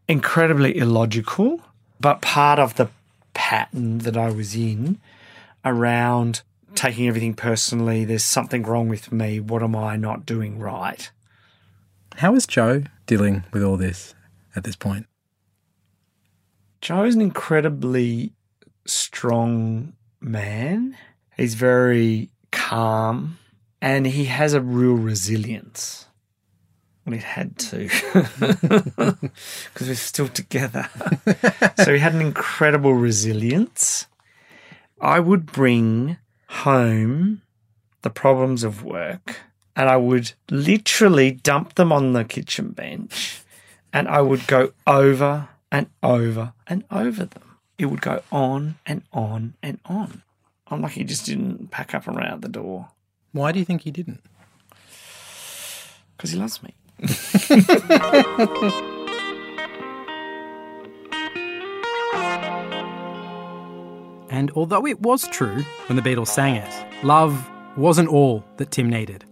Incredibly 0.07 0.75
illogical, 0.75 1.61
but 1.99 2.23
part 2.23 2.57
of 2.57 2.77
the 2.77 2.89
pattern 3.35 3.99
that 3.99 4.17
I 4.17 4.31
was 4.31 4.55
in 4.55 4.99
around 5.63 6.41
taking 6.73 7.07
everything 7.07 7.35
personally. 7.35 8.03
There's 8.03 8.23
something 8.23 8.63
wrong 8.63 8.89
with 8.89 9.11
me. 9.11 9.39
What 9.39 9.61
am 9.61 9.75
I 9.75 9.97
not 9.97 10.25
doing 10.25 10.57
right? 10.57 11.11
How 12.15 12.33
is 12.33 12.47
Joe 12.47 12.85
dealing 13.05 13.43
with 13.53 13.61
all 13.61 13.77
this 13.77 14.15
at 14.55 14.63
this 14.63 14.75
point? 14.75 15.05
Joe 16.81 17.03
is 17.03 17.13
an 17.13 17.21
incredibly 17.21 18.33
strong 18.85 19.93
man. 20.21 20.97
He's 21.35 21.55
very 21.55 22.29
calm 22.51 23.37
and 23.81 24.05
he 24.05 24.25
has 24.25 24.53
a 24.53 24.61
real 24.61 24.95
resilience. 24.95 26.05
Well, 27.05 27.15
he 27.15 27.21
had 27.21 27.57
to 27.57 27.89
because 29.73 29.87
we're 29.87 29.95
still 29.95 30.27
together. 30.27 30.89
so 31.83 31.93
he 31.93 31.99
had 31.99 32.13
an 32.13 32.21
incredible 32.21 32.93
resilience. 32.93 34.07
I 35.01 35.19
would 35.19 35.45
bring 35.45 36.17
home 36.47 37.41
the 38.01 38.09
problems 38.09 38.63
of 38.63 38.83
work 38.83 39.37
and 39.75 39.89
I 39.89 39.97
would 39.97 40.33
literally 40.51 41.31
dump 41.31 41.75
them 41.75 41.91
on 41.91 42.13
the 42.13 42.25
kitchen 42.25 42.71
bench 42.71 43.41
and 43.93 44.07
I 44.07 44.21
would 44.21 44.45
go 44.47 44.73
over 44.85 45.49
and 45.71 45.87
over 46.03 46.53
and 46.67 46.83
over 46.91 47.25
them. 47.25 47.48
It 47.79 47.85
would 47.85 48.01
go 48.01 48.21
on 48.31 48.75
and 48.85 49.01
on 49.13 49.55
and 49.63 49.79
on. 49.85 50.21
I'm 50.67 50.81
lucky 50.81 50.99
he 50.99 51.03
just 51.05 51.25
didn't 51.25 51.71
pack 51.71 51.95
up 51.95 52.07
out 52.07 52.41
the 52.41 52.49
door. 52.49 52.89
Why 53.31 53.51
do 53.51 53.59
you 53.59 53.65
think 53.65 53.81
he 53.81 53.91
didn't? 53.91 54.21
Because 56.15 56.31
he 56.31 56.37
loves 56.37 56.61
me. 56.61 56.75
And 64.31 64.51
although 64.51 64.85
it 64.85 65.01
was 65.01 65.27
true 65.29 65.65
when 65.87 65.95
the 65.95 66.01
Beatles 66.01 66.27
sang 66.27 66.55
it, 66.55 67.03
love 67.03 67.49
wasn't 67.75 68.07
all 68.09 68.45
that 68.57 68.71
Tim 68.71 68.89
needed. 68.89 69.25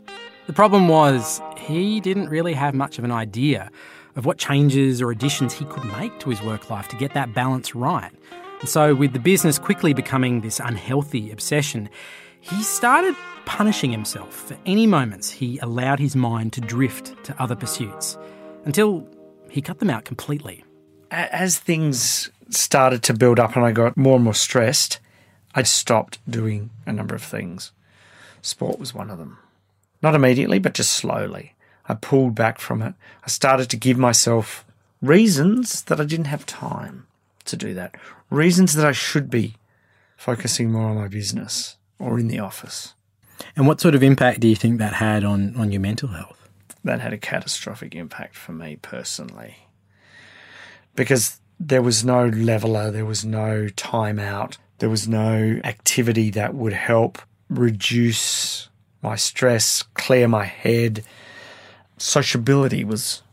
The 0.48 0.54
problem 0.54 0.88
was 0.88 1.40
he 1.56 2.02
didn't 2.02 2.30
really 2.30 2.54
have 2.54 2.74
much 2.74 2.98
of 2.98 3.06
an 3.06 3.12
idea 3.12 3.70
of 4.18 4.26
what 4.26 4.38
changes 4.38 5.02
or 5.02 5.12
additions 5.12 5.54
he 5.54 5.64
could 5.66 5.86
make 5.98 6.20
to 6.20 6.30
his 6.30 6.42
work 6.42 6.70
life 6.70 6.90
to 6.90 6.98
get 6.98 7.14
that 7.14 7.34
balance 7.34 7.74
right. 7.76 8.12
And 8.60 8.68
so, 8.68 8.96
with 8.96 9.14
the 9.14 9.20
business 9.20 9.60
quickly 9.60 9.94
becoming 9.94 10.42
this 10.42 10.60
unhealthy 10.60 11.32
obsession, 11.32 11.88
he 12.42 12.62
started 12.64 13.16
punishing 13.46 13.92
himself 13.92 14.34
for 14.34 14.58
any 14.66 14.88
moments 14.88 15.30
he 15.30 15.60
allowed 15.60 16.00
his 16.00 16.16
mind 16.16 16.52
to 16.54 16.62
drift 16.62 17.24
to 17.24 17.42
other 17.42 17.56
pursuits 17.56 18.18
until 18.66 19.08
he 19.50 19.62
cut 19.62 19.80
them 19.80 19.90
out 19.90 20.04
completely. 20.04 20.66
As 21.12 21.58
things 21.58 22.30
started 22.50 23.04
to 23.04 23.14
build 23.14 23.40
up 23.40 23.56
and 23.56 23.64
I 23.64 23.72
got 23.72 23.96
more 23.96 24.16
and 24.16 24.24
more 24.24 24.34
stressed, 24.34 25.00
I 25.54 25.64
stopped 25.64 26.20
doing 26.30 26.72
a 26.86 26.92
number 26.92 27.16
of 27.16 27.24
things. 27.24 27.72
Sport 28.42 28.80
was 28.80 28.94
one 28.94 29.10
of 29.10 29.18
them. 29.18 29.38
Not 30.02 30.16
immediately, 30.16 30.60
but 30.60 30.74
just 30.74 30.92
slowly. 30.92 31.54
I 31.88 31.94
pulled 31.94 32.36
back 32.36 32.60
from 32.60 32.82
it. 32.82 32.94
I 33.24 33.28
started 33.28 33.70
to 33.70 33.78
give 33.78 33.98
myself 33.98 34.66
reasons 35.02 35.84
that 35.84 36.02
I 36.02 36.06
didn't 36.06 36.26
have 36.26 36.46
time 36.46 37.08
to 37.46 37.56
do 37.56 37.74
that, 37.76 37.96
reasons 38.30 38.74
that 38.74 38.86
I 38.86 38.92
should 38.92 39.30
be 39.30 39.56
focusing 40.18 40.72
more 40.72 40.90
on 40.90 40.98
my 40.98 41.08
business 41.08 41.78
or 42.00 42.20
in 42.20 42.28
the 42.28 42.40
office. 42.40 42.94
And 43.56 43.68
what 43.68 43.80
sort 43.80 43.96
of 43.96 44.04
impact 44.04 44.40
do 44.40 44.48
you 44.48 44.56
think 44.56 44.80
that 44.80 44.94
had 44.94 45.24
on, 45.24 45.56
on 45.56 45.72
your 45.72 45.82
mental 45.82 46.10
health? 46.10 46.50
That 46.84 47.00
had 47.02 47.14
a 47.14 47.18
catastrophic 47.18 47.96
impact 47.96 48.36
for 48.36 48.52
me 48.52 48.78
personally. 48.82 49.58
Because 50.96 51.40
there 51.60 51.82
was 51.82 52.04
no 52.04 52.26
leveler, 52.26 52.92
there 52.92 53.06
was 53.06 53.24
no 53.24 53.68
timeout, 53.76 54.58
there 54.80 54.90
was 54.90 55.08
no 55.08 55.60
activity 55.64 56.30
that 56.32 56.54
would 56.54 56.74
help 56.74 57.20
reduce 57.50 58.70
my 59.02 59.16
stress, 59.16 59.84
clear 59.94 60.28
my 60.28 60.46
head. 60.46 61.04
Sociability 61.98 62.84
was 62.84 63.24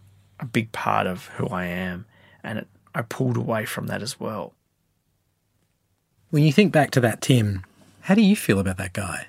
a 0.40 0.44
big 0.44 0.73
part 0.73 1.06
of 1.06 1.26
who 1.37 1.47
I 1.49 1.66
am, 1.66 2.06
and 2.42 2.59
it, 2.61 2.68
I 2.94 3.02
pulled 3.02 3.37
away 3.37 3.64
from 3.64 3.87
that 3.88 4.02
as 4.02 4.18
well. 4.18 4.54
When 6.30 6.42
you 6.42 6.52
think 6.52 6.73
back 6.73 6.90
to 6.92 7.00
that 7.00 7.21
Tim, 7.21 7.64
how 8.02 8.14
do 8.14 8.23
you 8.23 8.37
feel 8.37 8.59
about 8.59 8.76
that 8.78 8.92
guy? 8.92 9.28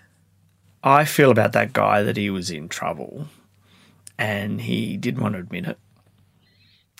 I 0.84 1.06
feel 1.06 1.32
about 1.32 1.54
that 1.54 1.74
guy 1.74 2.04
that 2.04 2.18
he 2.18 2.30
was 2.30 2.52
in 2.52 2.70
trouble 2.70 3.28
and 4.18 4.62
he 4.62 4.98
didn't 4.98 5.22
want 5.22 5.34
to 5.34 5.40
admit 5.40 5.66
it. 5.66 5.80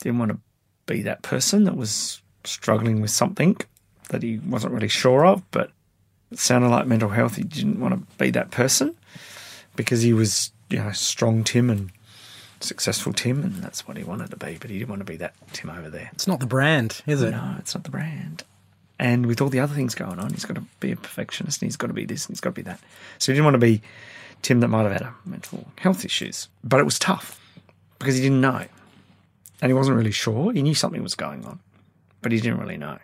Didn't 0.02 0.20
want 0.20 0.32
to 0.32 0.40
be 0.86 1.02
that 1.04 1.22
person 1.22 1.64
that 1.66 1.78
was 1.78 2.22
struggling 2.44 3.02
with 3.02 3.12
something 3.12 3.58
that 4.10 4.24
he 4.24 4.40
wasn't 4.40 4.74
really 4.74 4.88
sure 4.88 5.26
of, 5.26 5.50
but 5.52 5.72
it 6.32 6.40
sounded 6.40 6.70
like 6.70 6.88
mental 6.88 7.10
health. 7.10 7.36
He 7.36 7.44
didn't 7.44 7.80
want 7.80 7.94
to 7.94 8.18
be 8.18 8.32
that 8.32 8.52
person 8.52 8.96
because 9.76 10.02
he 10.02 10.14
was, 10.14 10.52
you 10.70 10.80
know, 10.80 10.92
strong 10.92 11.44
Tim 11.44 11.70
and 11.70 11.92
successful 12.60 13.14
Tim, 13.14 13.44
and 13.44 13.56
that's 13.56 13.88
what 13.88 13.98
he 13.98 14.04
wanted 14.04 14.32
to 14.32 14.38
be, 14.38 14.58
but 14.60 14.70
he 14.70 14.80
didn't 14.80 14.90
want 14.90 15.02
to 15.02 15.06
be 15.06 15.18
that 15.18 15.34
Tim 15.54 15.70
over 15.70 15.90
there. 15.90 16.10
It's 16.14 16.28
not 16.28 16.40
the 16.40 16.46
brand, 16.46 17.02
is 17.06 17.22
it? 17.22 17.32
No, 17.32 17.56
it's 17.60 17.76
not 17.76 17.84
the 17.84 17.92
brand. 17.92 18.44
And 18.98 19.26
with 19.26 19.42
all 19.42 19.50
the 19.50 19.60
other 19.60 19.76
things 19.76 19.94
going 19.94 20.20
on, 20.20 20.32
he's 20.32 20.46
got 20.46 20.56
to 20.56 20.64
be 20.80 20.92
a 20.92 20.96
perfectionist 20.96 21.62
and 21.62 21.68
he's 21.68 21.76
got 21.76 21.88
to 21.88 21.94
be 21.94 22.06
this 22.06 22.26
and 22.26 22.36
he's 22.36 22.40
got 22.40 22.52
to 22.52 22.56
be 22.56 22.62
that. 22.64 22.80
So 23.20 23.32
he 23.32 23.36
didn't 23.36 23.46
want 23.46 23.56
to 23.56 23.60
be 23.60 23.82
Tim 24.42 24.62
that 24.62 24.70
might 24.70 24.84
have 24.84 24.94
had 24.94 25.02
a 25.02 25.14
mental 25.26 25.68
health 25.78 26.06
issues. 26.06 26.48
But 26.64 26.80
it 26.80 26.84
was 26.84 26.98
tough 26.98 27.40
because 28.00 28.16
he 28.16 28.22
didn't 28.22 28.42
know. 28.42 28.66
And 29.62 29.70
he 29.70 29.74
wasn't 29.74 29.98
really 29.98 30.12
sure. 30.12 30.54
He 30.54 30.62
knew 30.62 30.76
something 30.76 31.02
was 31.02 31.16
going 31.16 31.46
on, 31.46 31.60
but 32.22 32.32
he 32.32 32.40
didn't 32.40 32.60
really 32.60 32.78
know. 32.78 33.00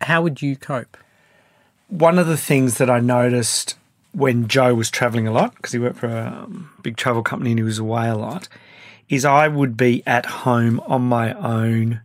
How 0.00 0.22
would 0.22 0.42
you 0.42 0.56
cope? 0.56 0.96
One 1.88 2.18
of 2.18 2.26
the 2.26 2.36
things 2.36 2.78
that 2.78 2.90
I 2.90 3.00
noticed 3.00 3.76
when 4.12 4.48
Joe 4.48 4.74
was 4.74 4.90
traveling 4.90 5.26
a 5.26 5.32
lot, 5.32 5.54
because 5.56 5.72
he 5.72 5.78
worked 5.78 5.98
for 5.98 6.08
a 6.08 6.44
um, 6.44 6.70
big 6.82 6.96
travel 6.96 7.22
company 7.22 7.50
and 7.50 7.58
he 7.58 7.64
was 7.64 7.78
away 7.78 8.08
a 8.08 8.16
lot, 8.16 8.48
is 9.08 9.24
I 9.24 9.48
would 9.48 9.76
be 9.76 10.02
at 10.06 10.26
home 10.26 10.80
on 10.86 11.02
my 11.02 11.32
own 11.34 12.02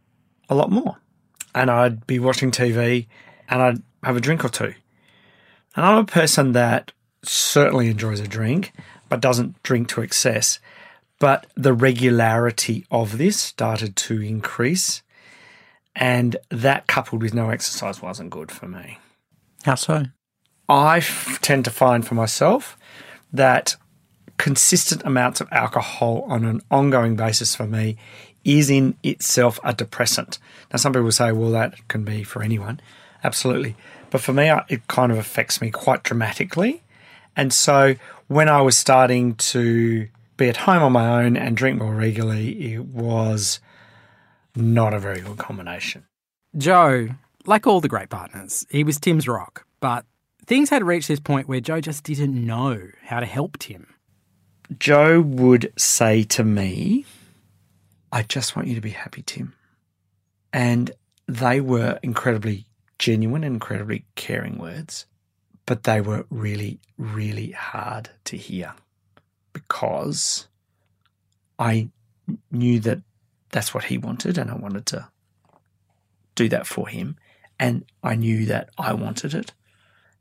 a 0.50 0.56
lot 0.56 0.72
more 0.72 0.98
and 1.58 1.72
I'd 1.72 2.06
be 2.06 2.20
watching 2.20 2.52
TV 2.52 3.08
and 3.50 3.62
I'd 3.62 3.82
have 4.04 4.16
a 4.16 4.22
drink 4.22 4.46
or 4.46 4.50
two. 4.50 4.74
And 5.76 5.86
I'm 5.86 5.98
a 5.98 6.06
person 6.06 6.52
that 6.54 6.92
certainly 7.24 7.88
enjoys 7.88 8.20
a 8.20 8.28
drink, 8.28 8.74
but 9.10 9.22
doesn't 9.22 9.62
drink 9.64 9.90
to 9.90 10.02
excess. 10.02 10.60
But 11.20 11.48
the 11.56 11.74
regularity 11.74 12.86
of 12.92 13.18
this 13.18 13.40
started 13.40 13.96
to 13.96 14.22
increase. 14.22 15.02
And 15.96 16.38
that 16.50 16.86
coupled 16.86 17.24
with 17.24 17.34
no 17.34 17.50
exercise 17.50 18.02
wasn't 18.02 18.30
good 18.30 18.52
for 18.52 18.68
me. 18.68 19.00
How 19.64 19.76
so? 19.76 20.06
I 20.70 20.98
f- 20.98 21.40
tend 21.42 21.66
to 21.66 21.72
find 21.72 22.06
for 22.06 22.16
myself 22.16 22.78
that 23.32 23.76
consistent 24.38 25.04
amounts 25.04 25.42
of 25.42 25.48
alcohol 25.52 26.26
on 26.28 26.46
an 26.46 26.62
ongoing 26.70 27.16
basis 27.16 27.56
for 27.56 27.66
me 27.66 27.98
is 28.44 28.70
in 28.70 28.96
itself 29.04 29.60
a 29.64 29.74
depressant. 29.74 30.40
Now, 30.72 30.78
some 30.78 30.94
people 30.94 31.12
say, 31.12 31.32
well, 31.32 31.52
that 31.52 31.88
can 31.88 32.04
be 32.04 32.24
for 32.24 32.42
anyone. 32.42 32.80
Absolutely. 33.24 33.76
But 34.10 34.22
for 34.22 34.34
me, 34.34 34.52
it 34.70 34.88
kind 34.88 35.12
of 35.12 35.18
affects 35.18 35.62
me 35.62 35.72
quite 35.72 36.04
dramatically. 36.04 36.84
And 37.36 37.52
so 37.54 37.96
when 38.28 38.48
I 38.48 38.62
was 38.62 38.78
starting 38.78 39.36
to 39.36 40.08
be 40.38 40.50
at 40.50 40.58
home 40.58 40.84
on 40.84 40.92
my 40.92 41.24
own 41.24 41.36
and 41.36 41.58
drink 41.58 41.80
more 41.80 41.94
regularly, 41.94 42.74
it 42.74 42.86
was 42.86 43.60
not 44.56 44.94
a 44.94 45.00
very 45.00 45.20
good 45.20 45.38
combination. 45.38 46.06
Joe, 46.58 47.10
like 47.46 47.68
all 47.68 47.82
the 47.82 47.88
great 47.88 48.10
partners, 48.10 48.66
he 48.70 48.84
was 48.84 49.00
Tim's 49.00 49.28
rock, 49.28 49.66
but 49.80 50.06
things 50.48 50.70
had 50.70 50.84
reached 50.84 51.10
this 51.10 51.20
point 51.20 51.48
where 51.48 51.60
Joe 51.60 51.82
just 51.82 52.04
didn't 52.04 52.34
know 52.34 52.88
how 53.04 53.20
to 53.20 53.26
help 53.26 53.60
Tim. 53.60 53.94
Joe 54.80 55.22
would 55.22 55.72
say 55.78 56.24
to 56.24 56.44
me, 56.44 57.06
I 58.12 58.24
just 58.24 58.56
want 58.56 58.68
you 58.68 58.76
to 58.76 58.82
be 58.82 58.92
happy, 58.92 59.22
Tim. 59.22 59.54
And 60.52 60.92
they 61.28 61.62
were 61.62 62.00
incredibly 62.02 62.66
genuine 62.98 63.44
incredibly 63.44 64.06
caring 64.16 64.58
words, 64.58 65.06
but 65.66 65.84
they 65.84 66.02
were 66.02 66.26
really, 66.30 66.80
really 66.98 67.52
hard 67.52 68.10
to 68.26 68.38
hear 68.38 68.74
because 69.54 70.48
I 71.60 71.90
knew 72.52 72.80
that 72.80 73.02
that's 73.52 73.74
what 73.74 73.86
he 73.86 73.98
wanted 73.98 74.38
and 74.38 74.50
I 74.50 74.56
wanted 74.56 74.86
to 74.88 75.10
do 76.36 76.50
that 76.50 76.66
for 76.66 76.88
him. 76.88 77.18
And 77.60 77.86
I 78.04 78.16
knew 78.16 78.46
that 78.46 78.70
I 78.78 78.94
wanted 78.94 79.34
it 79.34 79.52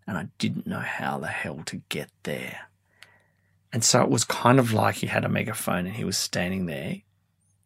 and 0.06 0.16
I 0.16 0.28
didn't 0.38 0.66
know 0.66 0.80
how 0.80 1.18
the 1.18 1.26
hell 1.28 1.62
to 1.66 1.82
get 1.88 2.10
there. 2.22 2.68
And 3.72 3.84
so 3.84 4.02
it 4.02 4.08
was 4.08 4.24
kind 4.24 4.58
of 4.58 4.72
like 4.72 4.96
he 4.96 5.06
had 5.06 5.24
a 5.24 5.28
megaphone 5.28 5.86
and 5.86 5.96
he 5.96 6.04
was 6.04 6.16
standing 6.16 6.66
there 6.66 7.02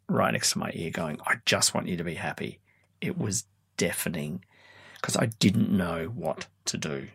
right 0.09 0.33
next 0.33 0.53
to 0.53 0.59
my 0.59 0.71
ear 0.75 0.91
going, 0.91 1.19
I 1.27 1.37
just 1.45 1.75
want 1.75 1.87
you 1.87 1.97
to 1.97 2.05
be 2.05 2.15
happy. 2.15 2.59
It 3.01 3.19
was 3.19 3.45
deafening 3.77 4.45
because 4.95 5.17
I 5.17 5.27
didn't 5.27 5.71
know 5.71 6.07
what 6.07 6.47
to 6.67 6.79
do. 6.79 7.09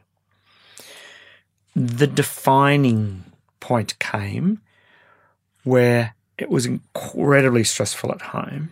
The 1.75 2.07
defining 2.07 3.25
point 3.59 3.99
came 3.99 4.61
where 5.63 6.15
it 6.37 6.49
was 6.49 6.65
incredibly 6.65 7.63
stressful 7.63 8.11
at 8.11 8.21
home. 8.21 8.71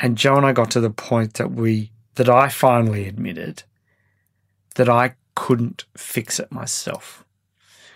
And 0.00 0.18
Joe 0.18 0.36
and 0.36 0.46
I 0.46 0.52
got 0.52 0.70
to 0.72 0.80
the 0.80 0.90
point 0.90 1.34
that 1.34 1.52
we, 1.52 1.90
that 2.16 2.28
I 2.28 2.48
finally 2.48 3.06
admitted 3.06 3.62
that 4.74 4.88
I 4.88 5.14
couldn't 5.34 5.84
fix 5.96 6.38
it 6.38 6.52
myself. 6.52 7.24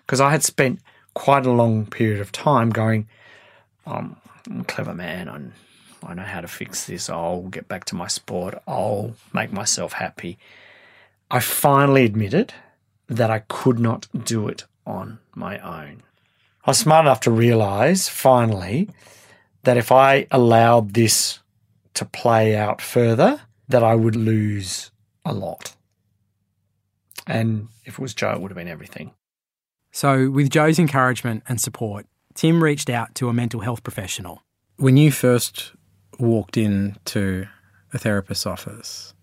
Because 0.05 0.21
I 0.21 0.31
had 0.31 0.43
spent 0.43 0.81
quite 1.15 1.47
a 1.47 1.53
long 1.53 1.87
period 1.87 2.21
of 2.21 2.33
time 2.33 2.71
going, 2.71 3.09
um, 3.87 4.17
I'm 4.49 4.61
a 4.61 4.65
clever 4.65 4.95
man. 4.95 5.29
I'm, 5.29 5.53
I 6.03 6.15
know 6.15 6.23
how 6.23 6.41
to 6.41 6.49
fix 6.49 6.87
this. 6.87 7.11
I'll 7.11 7.43
get 7.43 7.69
back 7.69 7.85
to 7.87 7.95
my 7.95 8.07
sport. 8.07 8.55
I'll 8.67 9.15
make 9.33 9.53
myself 9.53 9.95
happy. 9.95 10.39
I 11.31 11.41
finally 11.41 12.05
admitted 12.05 12.55
that 13.09 13.31
I 13.31 13.41
could 13.41 13.79
not 13.79 14.07
do 14.25 14.49
it 14.49 14.65
on 14.87 15.19
my 15.35 15.59
own. 15.59 16.03
I 16.65 16.71
was 16.71 16.79
smart 16.79 17.05
enough 17.05 17.21
to 17.21 17.31
realize 17.31 18.09
finally 18.09 18.89
that 19.65 19.77
if 19.77 19.91
I 19.93 20.27
allowed 20.31 20.95
this 20.95 21.41
to 21.95 22.05
play 22.05 22.57
out 22.57 22.81
further, 22.81 23.41
that 23.69 23.83
I 23.83 23.95
would 23.95 24.17
lose 24.17 24.91
a 25.25 25.33
lot. 25.33 25.75
And 27.29 27.69
if 27.85 27.95
it 27.95 27.99
was 27.99 28.15
Joe, 28.15 28.33
it 28.33 28.41
would 28.41 28.51
have 28.51 28.57
been 28.57 28.69
everything. 28.69 29.13
So, 29.93 30.31
with 30.31 30.51
Joe's 30.51 30.79
encouragement 30.79 31.43
and 31.49 31.61
support, 31.61 32.07
Tim 32.35 32.63
reached 32.63 32.91
out 32.91 33.15
to 33.17 33.29
a 33.29 33.33
mental 33.33 33.61
health 33.61 33.83
professional. 33.83 34.43
When 34.77 34.97
you 34.97 35.13
first 35.13 35.73
walked 36.19 36.57
into 36.57 37.47
a 37.93 37.99
therapist's 37.99 38.47
office, 38.47 39.15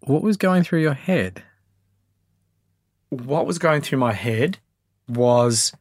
what 0.00 0.22
was 0.22 0.36
going 0.36 0.62
through 0.62 0.82
your 0.82 0.94
head? 0.94 1.42
What 3.10 3.46
was 3.46 3.58
going 3.58 3.80
through 3.80 3.98
my 3.98 4.12
head 4.12 4.58
was 5.08 5.72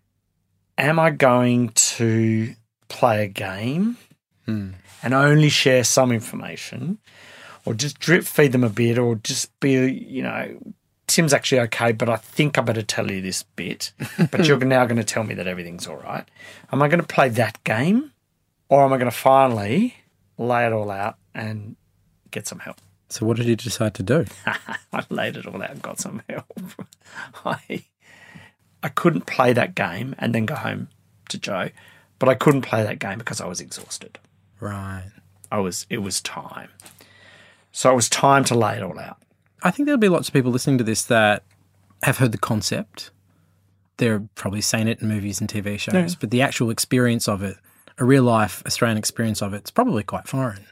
Am 0.78 1.00
I 1.00 1.12
going 1.12 1.70
to 1.70 2.56
play 2.88 3.26
a 3.26 3.28
game 3.28 3.98
hmm. 4.46 4.72
and 5.04 5.14
only 5.14 5.50
share 5.50 5.84
some 5.84 6.12
information 6.12 6.98
or 7.66 7.74
just 7.74 8.00
drip 8.00 8.24
feed 8.24 8.52
them 8.52 8.64
a 8.64 8.70
bit 8.70 8.98
or 8.98 9.16
just 9.16 9.58
be, 9.60 9.92
you 9.92 10.24
know, 10.24 10.58
Tim's 11.08 11.34
actually 11.34 11.60
okay, 11.62 11.92
but 11.92 12.10
I 12.10 12.16
think 12.16 12.58
I 12.58 12.62
better 12.62 12.82
tell 12.82 13.12
you 13.12 13.22
this 13.22 13.44
bit. 13.44 13.92
But 14.32 14.48
you're 14.48 14.58
now 14.60 14.86
going 14.86 14.98
to 14.98 15.04
tell 15.04 15.24
me 15.24 15.34
that 15.36 15.48
everything's 15.48 15.88
all 15.88 15.98
right. 15.98 16.26
Am 16.72 16.82
I 16.82 16.88
going 16.88 17.02
to 17.02 17.08
play 17.08 17.30
that 17.30 17.64
game 17.64 18.12
or 18.70 18.84
am 18.84 18.94
I 18.94 18.98
going 18.98 19.12
to 19.12 19.18
finally 19.18 19.96
lay 20.38 20.66
it 20.66 20.74
all 20.74 20.90
out 20.90 21.18
and 21.34 21.76
get 22.32 22.48
some 22.48 22.60
help? 22.60 22.78
So, 23.10 23.26
what 23.26 23.38
did 23.38 23.46
you 23.46 23.56
decide 23.56 23.94
to 23.96 24.04
do? 24.04 24.26
I 24.46 25.04
laid 25.10 25.38
it 25.38 25.46
all 25.46 25.62
out 25.62 25.70
and 25.70 25.82
got 25.82 26.00
some 26.00 26.24
help. 26.28 26.46
I, 27.46 27.84
I 28.82 28.90
couldn't 28.90 29.28
play 29.28 29.54
that 29.54 29.76
game 29.76 30.16
and 30.18 30.34
then 30.34 30.46
go 30.46 30.56
home 30.56 30.88
to 31.30 31.38
Joe, 31.38 31.70
but 32.18 32.30
I 32.30 32.34
couldn't 32.34 32.64
play 32.64 32.84
that 32.84 33.00
game 33.00 33.20
because 33.20 33.40
I 33.40 33.46
was 33.46 33.62
exhausted. 33.62 34.18
Right. 34.60 35.12
I 35.52 35.60
was 35.60 35.86
it 35.90 36.00
was 36.00 36.22
time. 36.22 36.70
So 37.72 37.92
it 37.92 37.96
was 37.96 38.10
time 38.10 38.44
to 38.46 38.56
lay 38.56 38.78
it 38.78 38.84
all 38.84 38.98
out. 38.98 39.18
I 39.64 39.72
think 39.72 39.88
there'll 39.88 40.00
be 40.00 40.10
lots 40.10 40.28
of 40.28 40.34
people 40.34 40.52
listening 40.52 40.78
to 40.78 40.84
this 40.84 41.04
that 41.06 41.44
have 42.04 42.18
heard 42.18 42.32
the 42.34 42.38
concept. 42.38 43.12
They're 43.98 44.22
probably 44.36 44.62
seen 44.62 44.88
it 44.88 45.02
in 45.02 45.08
movies 45.08 45.40
and 45.40 45.50
TV 45.50 45.80
shows, 45.80 45.94
Yeah. 45.94 46.18
but 46.20 46.32
the 46.32 46.42
actual 46.42 46.70
experience 46.70 47.28
of 47.28 47.42
it, 47.42 47.58
a 47.98 48.06
real 48.06 48.24
life 48.24 48.62
Australian 48.66 48.98
experience 48.98 49.42
of 49.42 49.54
it, 49.54 49.58
it's 49.58 49.72
probably 49.72 50.04
quite 50.04 50.28
foreign. 50.28 50.66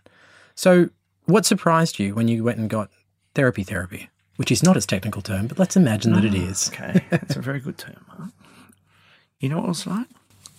So, 0.56 0.90
what 1.26 1.46
surprised 1.46 2.00
you 2.00 2.14
when 2.14 2.28
you 2.28 2.44
went 2.44 2.58
and 2.58 2.70
got 2.70 2.90
therapy 3.36 3.64
therapy? 3.64 4.10
Which 4.36 4.52
is 4.52 4.64
not 4.64 4.76
its 4.76 4.86
technical 4.88 5.22
term, 5.22 5.48
but 5.48 5.60
let's 5.60 5.78
imagine 5.78 6.14
that 6.14 6.26
it 6.26 6.34
ah, 6.34 6.50
is. 6.50 6.70
Okay, 6.74 7.06
that's 7.10 7.36
a 7.36 7.42
very 7.42 7.60
good 7.60 7.78
term. 7.78 8.04
Huh? 8.08 8.28
You 9.40 9.50
know 9.50 9.58
what 9.58 9.66
it 9.66 9.70
was 9.70 9.88
like? 9.88 10.08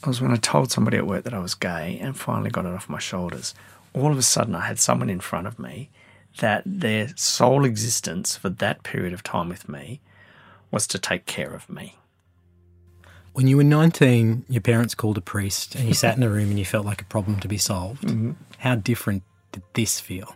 I 0.05 0.09
was 0.09 0.21
when 0.21 0.31
I 0.33 0.37
told 0.37 0.71
somebody 0.71 0.97
at 0.97 1.07
work 1.07 1.25
that 1.25 1.35
I 1.35 1.39
was 1.39 1.55
gay 1.55 1.99
and 2.01 2.17
finally 2.17 2.51
got 2.51 2.65
it 2.65 2.73
off 2.73 2.89
my 2.89 2.99
shoulders. 2.99 3.55
All 3.93 4.11
of 4.11 4.19
a 4.19 4.23
sudden, 4.23 4.55
I 4.55 4.67
had 4.67 4.79
someone 4.79 5.11
in 5.11 5.21
front 5.21 5.47
of 5.47 5.59
me 5.59 5.91
that 6.39 6.63
their 6.65 7.09
sole 7.17 7.65
existence 7.65 8.37
for 8.37 8.49
that 8.49 8.83
period 8.83 9.13
of 9.13 9.23
time 9.23 9.49
with 9.49 9.69
me 9.69 10.01
was 10.71 10.87
to 10.89 10.99
take 10.99 11.27
care 11.27 11.53
of 11.55 11.69
me. 11.69 11.97
When 13.35 13.47
you 13.47 13.57
were 13.57 13.65
19, 13.65 14.45
your 14.49 14.61
parents 14.61 14.95
called 14.95 15.17
a 15.17 15.23
priest 15.23 15.75
and 15.75 15.89
you 15.89 15.95
sat 15.95 16.17
in 16.17 16.23
a 16.23 16.29
room 16.29 16.51
and 16.51 16.59
you 16.59 16.65
felt 16.65 16.85
like 16.85 17.01
a 17.01 17.07
problem 17.07 17.41
to 17.41 17.49
be 17.49 17.59
solved. 17.59 18.05
How 18.59 18.75
different 18.75 19.23
did 19.53 19.63
this 19.73 20.01
feel? 20.01 20.35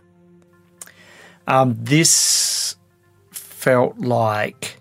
Um, 1.45 1.75
this 1.79 2.75
felt 3.31 3.99
like 3.99 4.79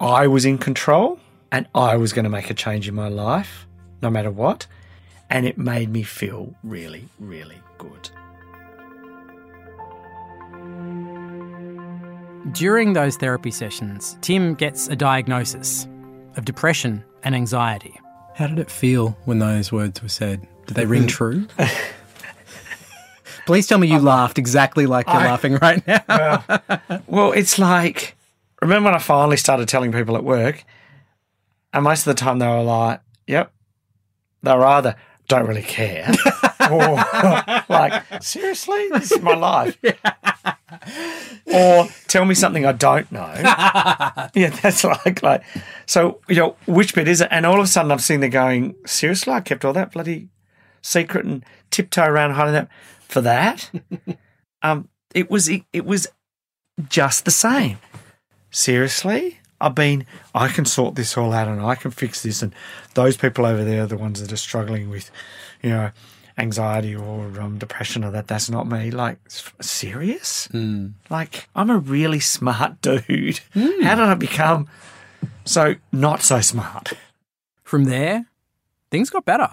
I 0.00 0.26
was 0.26 0.44
in 0.44 0.58
control 0.58 1.20
and 1.52 1.66
I 1.74 1.96
was 1.96 2.12
going 2.12 2.24
to 2.24 2.30
make 2.30 2.48
a 2.50 2.54
change 2.54 2.88
in 2.88 2.94
my 2.94 3.08
life, 3.08 3.66
no 4.00 4.10
matter 4.10 4.30
what. 4.30 4.66
And 5.28 5.46
it 5.46 5.58
made 5.58 5.90
me 5.90 6.02
feel 6.02 6.54
really, 6.64 7.08
really 7.18 7.60
good. 7.78 8.10
During 12.52 12.94
those 12.94 13.16
therapy 13.16 13.50
sessions, 13.50 14.16
Tim 14.22 14.54
gets 14.54 14.88
a 14.88 14.96
diagnosis 14.96 15.86
of 16.36 16.44
depression 16.46 17.04
and 17.22 17.34
anxiety. 17.34 17.94
How 18.34 18.46
did 18.46 18.58
it 18.58 18.70
feel 18.70 19.10
when 19.26 19.38
those 19.40 19.70
words 19.70 20.02
were 20.02 20.08
said? 20.08 20.46
Did 20.66 20.74
they 20.76 20.86
ring 20.86 21.06
true? 21.06 21.46
Please 23.46 23.66
tell 23.66 23.78
me 23.78 23.88
you 23.88 23.98
laughed 23.98 24.38
exactly 24.38 24.86
like 24.86 25.06
you're 25.06 25.16
I- 25.16 25.26
laughing 25.26 25.56
right 25.56 25.86
now. 25.86 26.44
Well, 27.06 27.32
it's 27.32 27.58
like, 27.58 28.16
remember 28.62 28.86
when 28.86 28.94
I 28.94 28.98
finally 28.98 29.36
started 29.36 29.68
telling 29.68 29.92
people 29.92 30.16
at 30.16 30.24
work, 30.24 30.64
and 31.72 31.84
most 31.84 32.00
of 32.06 32.16
the 32.16 32.20
time 32.20 32.38
they 32.38 32.46
were 32.46 32.62
like, 32.62 33.00
yep, 33.26 33.52
they 34.42 34.54
were 34.54 34.64
either 34.64 34.96
don't 35.28 35.46
really 35.46 35.62
care 35.62 36.08
or 36.70 36.96
like, 37.68 38.22
seriously, 38.22 38.88
this 38.92 39.12
is 39.12 39.20
my 39.20 39.34
life. 39.34 39.76
or 41.46 41.88
tell 42.06 42.24
me 42.24 42.34
something 42.34 42.66
I 42.66 42.72
don't 42.72 43.10
know. 43.10 43.32
yeah, 44.34 44.50
that's 44.62 44.84
like, 44.84 45.22
like, 45.22 45.42
so, 45.86 46.20
you 46.28 46.36
know, 46.36 46.56
which 46.66 46.94
bit 46.94 47.08
is 47.08 47.20
it? 47.20 47.28
And 47.30 47.46
all 47.46 47.58
of 47.58 47.64
a 47.64 47.66
sudden 47.66 47.92
I'm 47.92 47.98
sitting 47.98 48.20
there 48.20 48.30
going, 48.30 48.74
seriously, 48.86 49.32
I 49.32 49.40
kept 49.40 49.64
all 49.64 49.72
that 49.72 49.92
bloody 49.92 50.28
secret 50.82 51.24
and 51.24 51.44
tiptoe 51.70 52.06
around 52.06 52.32
hiding 52.32 52.54
that 52.54 52.68
for 53.08 53.20
that? 53.20 53.70
um, 54.62 54.88
it 55.14 55.30
was, 55.30 55.48
it, 55.48 55.62
it 55.72 55.84
was 55.84 56.06
just 56.88 57.24
the 57.24 57.30
same. 57.30 57.78
Seriously? 58.50 59.38
I've 59.60 59.74
been, 59.74 60.06
I 60.34 60.48
can 60.48 60.64
sort 60.64 60.94
this 60.94 61.16
all 61.18 61.32
out 61.32 61.48
and 61.48 61.60
I 61.60 61.74
can 61.74 61.90
fix 61.90 62.22
this. 62.22 62.42
And 62.42 62.54
those 62.94 63.16
people 63.16 63.44
over 63.44 63.62
there 63.62 63.82
are 63.82 63.86
the 63.86 63.98
ones 63.98 64.20
that 64.20 64.32
are 64.32 64.36
struggling 64.36 64.88
with, 64.88 65.10
you 65.62 65.70
know, 65.70 65.90
anxiety 66.40 66.96
or 66.96 67.40
um, 67.40 67.58
depression 67.58 68.04
or 68.04 68.10
that. 68.10 68.26
That's 68.26 68.50
not 68.50 68.66
me. 68.66 68.90
Like, 68.90 69.18
serious? 69.60 70.48
Like, 71.08 71.48
I'm 71.54 71.70
a 71.70 71.78
really 71.78 72.20
smart 72.20 72.80
dude. 72.82 73.40
How 73.54 73.94
did 73.94 74.04
I 74.04 74.14
become 74.14 74.68
so 75.44 75.76
not 75.92 76.22
so 76.22 76.40
smart? 76.40 76.92
From 77.62 77.84
there, 77.84 78.26
things 78.90 79.10
got 79.10 79.24
better. 79.24 79.50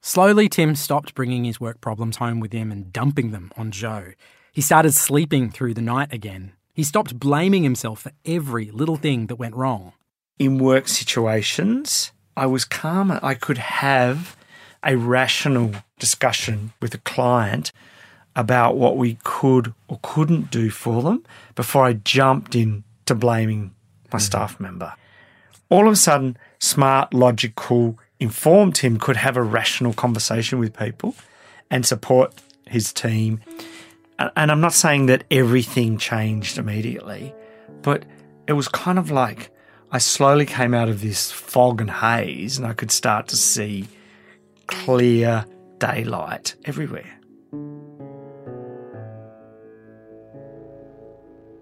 Slowly, 0.00 0.48
Tim 0.48 0.74
stopped 0.74 1.14
bringing 1.14 1.44
his 1.44 1.60
work 1.60 1.80
problems 1.80 2.16
home 2.16 2.40
with 2.40 2.52
him 2.52 2.72
and 2.72 2.92
dumping 2.92 3.30
them 3.30 3.52
on 3.56 3.70
Joe. 3.70 4.12
He 4.52 4.62
started 4.62 4.94
sleeping 4.94 5.50
through 5.50 5.74
the 5.74 5.82
night 5.82 6.12
again. 6.12 6.52
He 6.72 6.82
stopped 6.82 7.20
blaming 7.20 7.62
himself 7.62 8.00
for 8.00 8.12
every 8.24 8.70
little 8.70 8.96
thing 8.96 9.26
that 9.26 9.36
went 9.36 9.54
wrong. 9.54 9.92
in 10.38 10.56
work 10.58 10.88
situations, 10.88 12.12
I 12.34 12.46
was 12.46 12.64
calmer. 12.64 13.20
I 13.22 13.34
could 13.34 13.58
have 13.58 14.36
a 14.84 14.96
rational 14.96 15.72
discussion 15.98 16.72
with 16.80 16.94
a 16.94 16.98
client 16.98 17.72
about 18.36 18.76
what 18.76 18.96
we 18.96 19.18
could 19.24 19.74
or 19.88 19.98
couldn't 20.02 20.50
do 20.50 20.70
for 20.70 21.02
them 21.02 21.24
before 21.54 21.84
I 21.84 21.94
jumped 21.94 22.54
in 22.54 22.84
to 23.06 23.14
blaming 23.14 23.74
my 24.12 24.18
mm. 24.18 24.22
staff 24.22 24.58
member. 24.60 24.94
All 25.68 25.86
of 25.86 25.92
a 25.92 25.96
sudden, 25.96 26.36
smart, 26.58 27.12
logical, 27.12 27.98
informed 28.18 28.78
him 28.78 28.98
could 28.98 29.16
have 29.16 29.36
a 29.36 29.42
rational 29.42 29.92
conversation 29.92 30.58
with 30.58 30.76
people 30.76 31.14
and 31.70 31.86
support 31.86 32.34
his 32.66 32.92
team. 32.92 33.40
And 34.18 34.50
I'm 34.50 34.60
not 34.60 34.74
saying 34.74 35.06
that 35.06 35.24
everything 35.30 35.96
changed 35.96 36.58
immediately, 36.58 37.34
but 37.82 38.04
it 38.46 38.52
was 38.52 38.68
kind 38.68 38.98
of 38.98 39.10
like 39.10 39.50
I 39.92 39.98
slowly 39.98 40.46
came 40.46 40.74
out 40.74 40.88
of 40.88 41.00
this 41.00 41.32
fog 41.32 41.80
and 41.80 41.90
haze 41.90 42.58
and 42.58 42.66
I 42.66 42.74
could 42.74 42.90
start 42.90 43.28
to 43.28 43.36
see 43.36 43.88
clear 44.70 45.44
daylight 45.78 46.54
everywhere. 46.64 47.20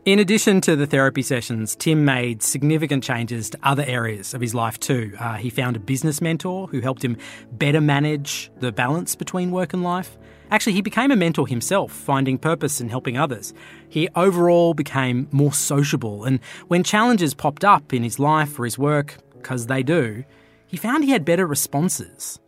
In 0.05 0.19
addition 0.19 0.63
to 0.63 0.75
the 0.75 0.87
therapy 0.87 1.21
sessions, 1.21 1.77
Tim 1.77 2.05
made 2.05 2.43
significant 2.43 3.05
changes 3.05 3.51
to 3.51 3.59
other 3.63 3.85
areas 3.87 4.33
of 4.33 4.41
his 4.41 4.55
life 4.55 4.81
too. 4.81 5.15
Uh, 5.19 5.35
he 5.35 5.51
found 5.51 5.77
a 5.77 5.81
business 5.81 6.23
mentor 6.23 6.67
who 6.69 6.81
helped 6.81 7.05
him 7.05 7.19
better 7.53 7.81
manage 7.81 8.51
the 8.59 8.73
balance 8.73 9.15
between 9.15 9.51
work 9.51 9.75
and 9.75 9.83
life. 9.83 10.17
Actually, 10.51 10.73
he 10.73 10.81
became 10.81 11.11
a 11.11 11.17
mentor 11.17 11.47
himself, 11.47 11.93
finding 11.93 12.39
purpose 12.39 12.81
in 12.81 12.89
helping 12.89 13.19
others. 13.19 13.53
He 13.91 14.09
overall 14.17 14.73
became 14.73 15.29
more 15.31 15.53
sociable, 15.53 16.25
and 16.25 16.41
when 16.69 16.85
challenges 16.85 17.35
popped 17.35 17.65
up 17.65 17.93
in 17.93 18.03
his 18.03 18.19
life 18.19 18.59
or 18.59 18.65
his 18.65 18.79
work, 18.79 19.19
because 19.37 19.67
they 19.67 19.83
do, 19.83 20.25
he 20.67 20.79
found 20.79 21.05
he 21.05 21.11
had 21.11 21.27
better 21.27 21.47
responses. 21.47 22.41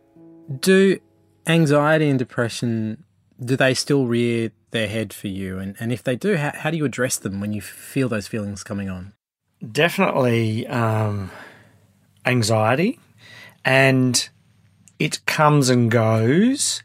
Do 0.59 0.99
anxiety 1.47 2.09
and 2.09 2.19
depression 2.19 3.03
do 3.43 3.55
they 3.55 3.73
still 3.73 4.05
rear 4.05 4.51
their 4.71 4.87
head 4.87 5.13
for 5.13 5.27
you? 5.27 5.59
And 5.59 5.75
and 5.79 5.91
if 5.91 6.03
they 6.03 6.15
do, 6.15 6.37
how, 6.37 6.51
how 6.53 6.71
do 6.71 6.77
you 6.77 6.85
address 6.85 7.17
them 7.17 7.39
when 7.39 7.53
you 7.53 7.61
feel 7.61 8.09
those 8.09 8.27
feelings 8.27 8.63
coming 8.63 8.89
on? 8.89 9.13
Definitely 9.71 10.67
um, 10.67 11.31
anxiety, 12.25 12.99
and 13.63 14.29
it 14.99 15.25
comes 15.25 15.69
and 15.69 15.89
goes. 15.89 16.83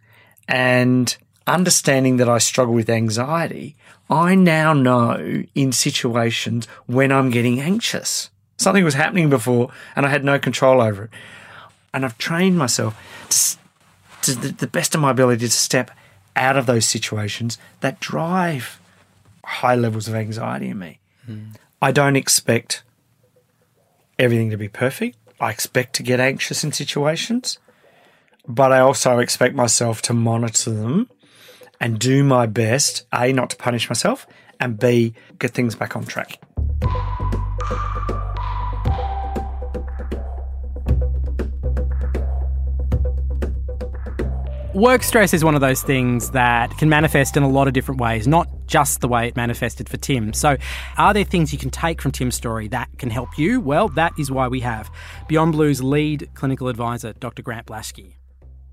And 0.49 1.17
understanding 1.47 2.19
that 2.19 2.29
I 2.29 2.39
struggle 2.39 2.75
with 2.75 2.89
anxiety, 2.89 3.77
I 4.09 4.35
now 4.35 4.73
know 4.73 5.45
in 5.55 5.73
situations 5.73 6.67
when 6.87 7.11
I'm 7.11 7.31
getting 7.31 7.61
anxious. 7.61 8.31
Something 8.59 8.85
was 8.85 8.95
happening 8.95 9.29
before 9.29 9.71
and 9.97 10.07
I 10.07 10.09
had 10.09 10.25
no 10.25 10.39
control 10.39 10.81
over 10.81 11.05
it. 11.05 11.11
And 11.93 12.05
I've 12.05 12.19
trained 12.19 12.59
myself 12.59 12.97
to, 13.31 14.33
to 14.33 14.39
the, 14.39 14.49
the 14.49 14.67
best 14.67 14.95
of 14.95 15.01
my 15.01 15.11
ability 15.11 15.47
to 15.47 15.53
step 15.53 15.91
out 16.35 16.57
of 16.57 16.67
those 16.67 16.87
situations 16.87 17.59
that 17.81 18.01
drive 18.01 18.81
high 19.45 19.75
levels 19.75 20.09
of 20.09 20.15
anxiety 20.15 20.69
in 20.69 20.79
me. 20.79 20.99
Hmm. 21.25 21.45
I 21.81 21.93
don't 21.93 22.17
expect 22.17 22.83
everything 24.19 24.51
to 24.51 24.57
be 24.57 24.69
perfect. 24.69 25.17
I 25.41 25.51
expect 25.51 25.95
to 25.95 26.03
get 26.03 26.21
anxious 26.21 26.65
in 26.65 26.73
situations, 26.73 27.59
but 28.47 28.73
I 28.73 28.81
also 28.81 29.19
expect 29.19 29.55
myself 29.55 30.03
to 30.03 30.15
monitor 30.15 30.71
them 30.71 31.11
and 31.81 31.99
do 31.99 32.25
my 32.25 32.47
best, 32.47 33.07
A, 33.13 33.33
not 33.33 33.51
to 33.51 33.57
punish 33.57 33.91
myself, 33.91 34.27
and 34.59 34.79
B, 34.79 35.15
get 35.39 35.51
things 35.53 35.75
back 35.75 35.95
on 35.95 36.05
track. 36.05 36.41
Work 44.77 45.03
stress 45.03 45.33
is 45.33 45.43
one 45.43 45.55
of 45.55 45.63
those 45.63 45.83
things 45.83 46.33
that 46.33 46.77
can 46.77 46.91
manifest 46.91 47.35
in 47.35 47.43
a 47.43 47.49
lot 47.49 47.67
of 47.67 47.73
different 47.73 47.99
ways, 47.99 48.29
not 48.29 48.47
just 48.67 49.01
the 49.01 49.09
way 49.09 49.27
it 49.27 49.35
manifested 49.35 49.89
for 49.89 49.97
Tim. 49.97 50.35
So, 50.35 50.59
are 50.99 51.15
there 51.15 51.25
things 51.25 51.51
you 51.51 51.59
can 51.59 51.71
take 51.71 52.03
from 52.03 52.13
Tim's 52.13 52.35
story 52.35 52.69
that 52.69 52.91
can 52.99 53.09
help 53.09 53.39
you? 53.39 53.59
Well, 53.59 53.89
that 53.89 54.13
is 54.19 54.31
why 54.31 54.49
we 54.49 54.61
have 54.61 54.91
Beyond 55.29 55.53
Blue's 55.53 55.83
lead 55.83 56.29
clinical 56.35 56.69
advisor, 56.69 57.15
Dr. 57.15 57.43
Grant 57.43 57.69
Blashki. 57.69 58.17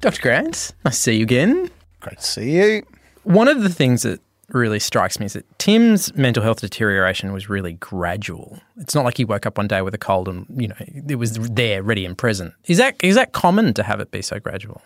Dr. 0.02 0.22
Grant, 0.22 0.74
nice 0.84 0.96
to 0.96 1.02
see 1.02 1.16
you 1.16 1.24
again. 1.24 1.72
Great 2.02 2.20
to 2.20 2.26
see 2.26 2.52
you. 2.52 2.84
One 3.24 3.48
of 3.48 3.64
the 3.64 3.70
things 3.70 4.02
that 4.02 4.20
really 4.50 4.80
strikes 4.80 5.20
me 5.20 5.26
is 5.26 5.34
that 5.34 5.60
Tim's 5.60 6.14
mental 6.16 6.44
health 6.44 6.62
deterioration 6.62 7.32
was 7.32 7.50
really 7.50 7.74
gradual. 7.74 8.60
It's 8.78 8.94
not 8.94 9.06
like 9.06 9.18
he 9.18 9.26
woke 9.26 9.46
up 9.46 9.58
one 9.58 9.68
day 9.68 9.82
with 9.82 9.94
a 9.94 9.98
cold 9.98 10.28
and, 10.28 10.46
you 10.56 10.68
know, 10.68 10.76
it 10.80 11.16
was 11.16 11.34
there, 11.34 11.82
ready 11.82 12.06
and 12.06 12.18
present. 12.18 12.54
Is 12.66 12.78
that 12.78 12.96
is 13.02 13.16
that 13.16 13.32
common 13.32 13.74
to 13.76 13.84
have 13.84 14.00
it 14.00 14.12
be 14.12 14.22
so 14.22 14.40
gradual? 14.40 14.82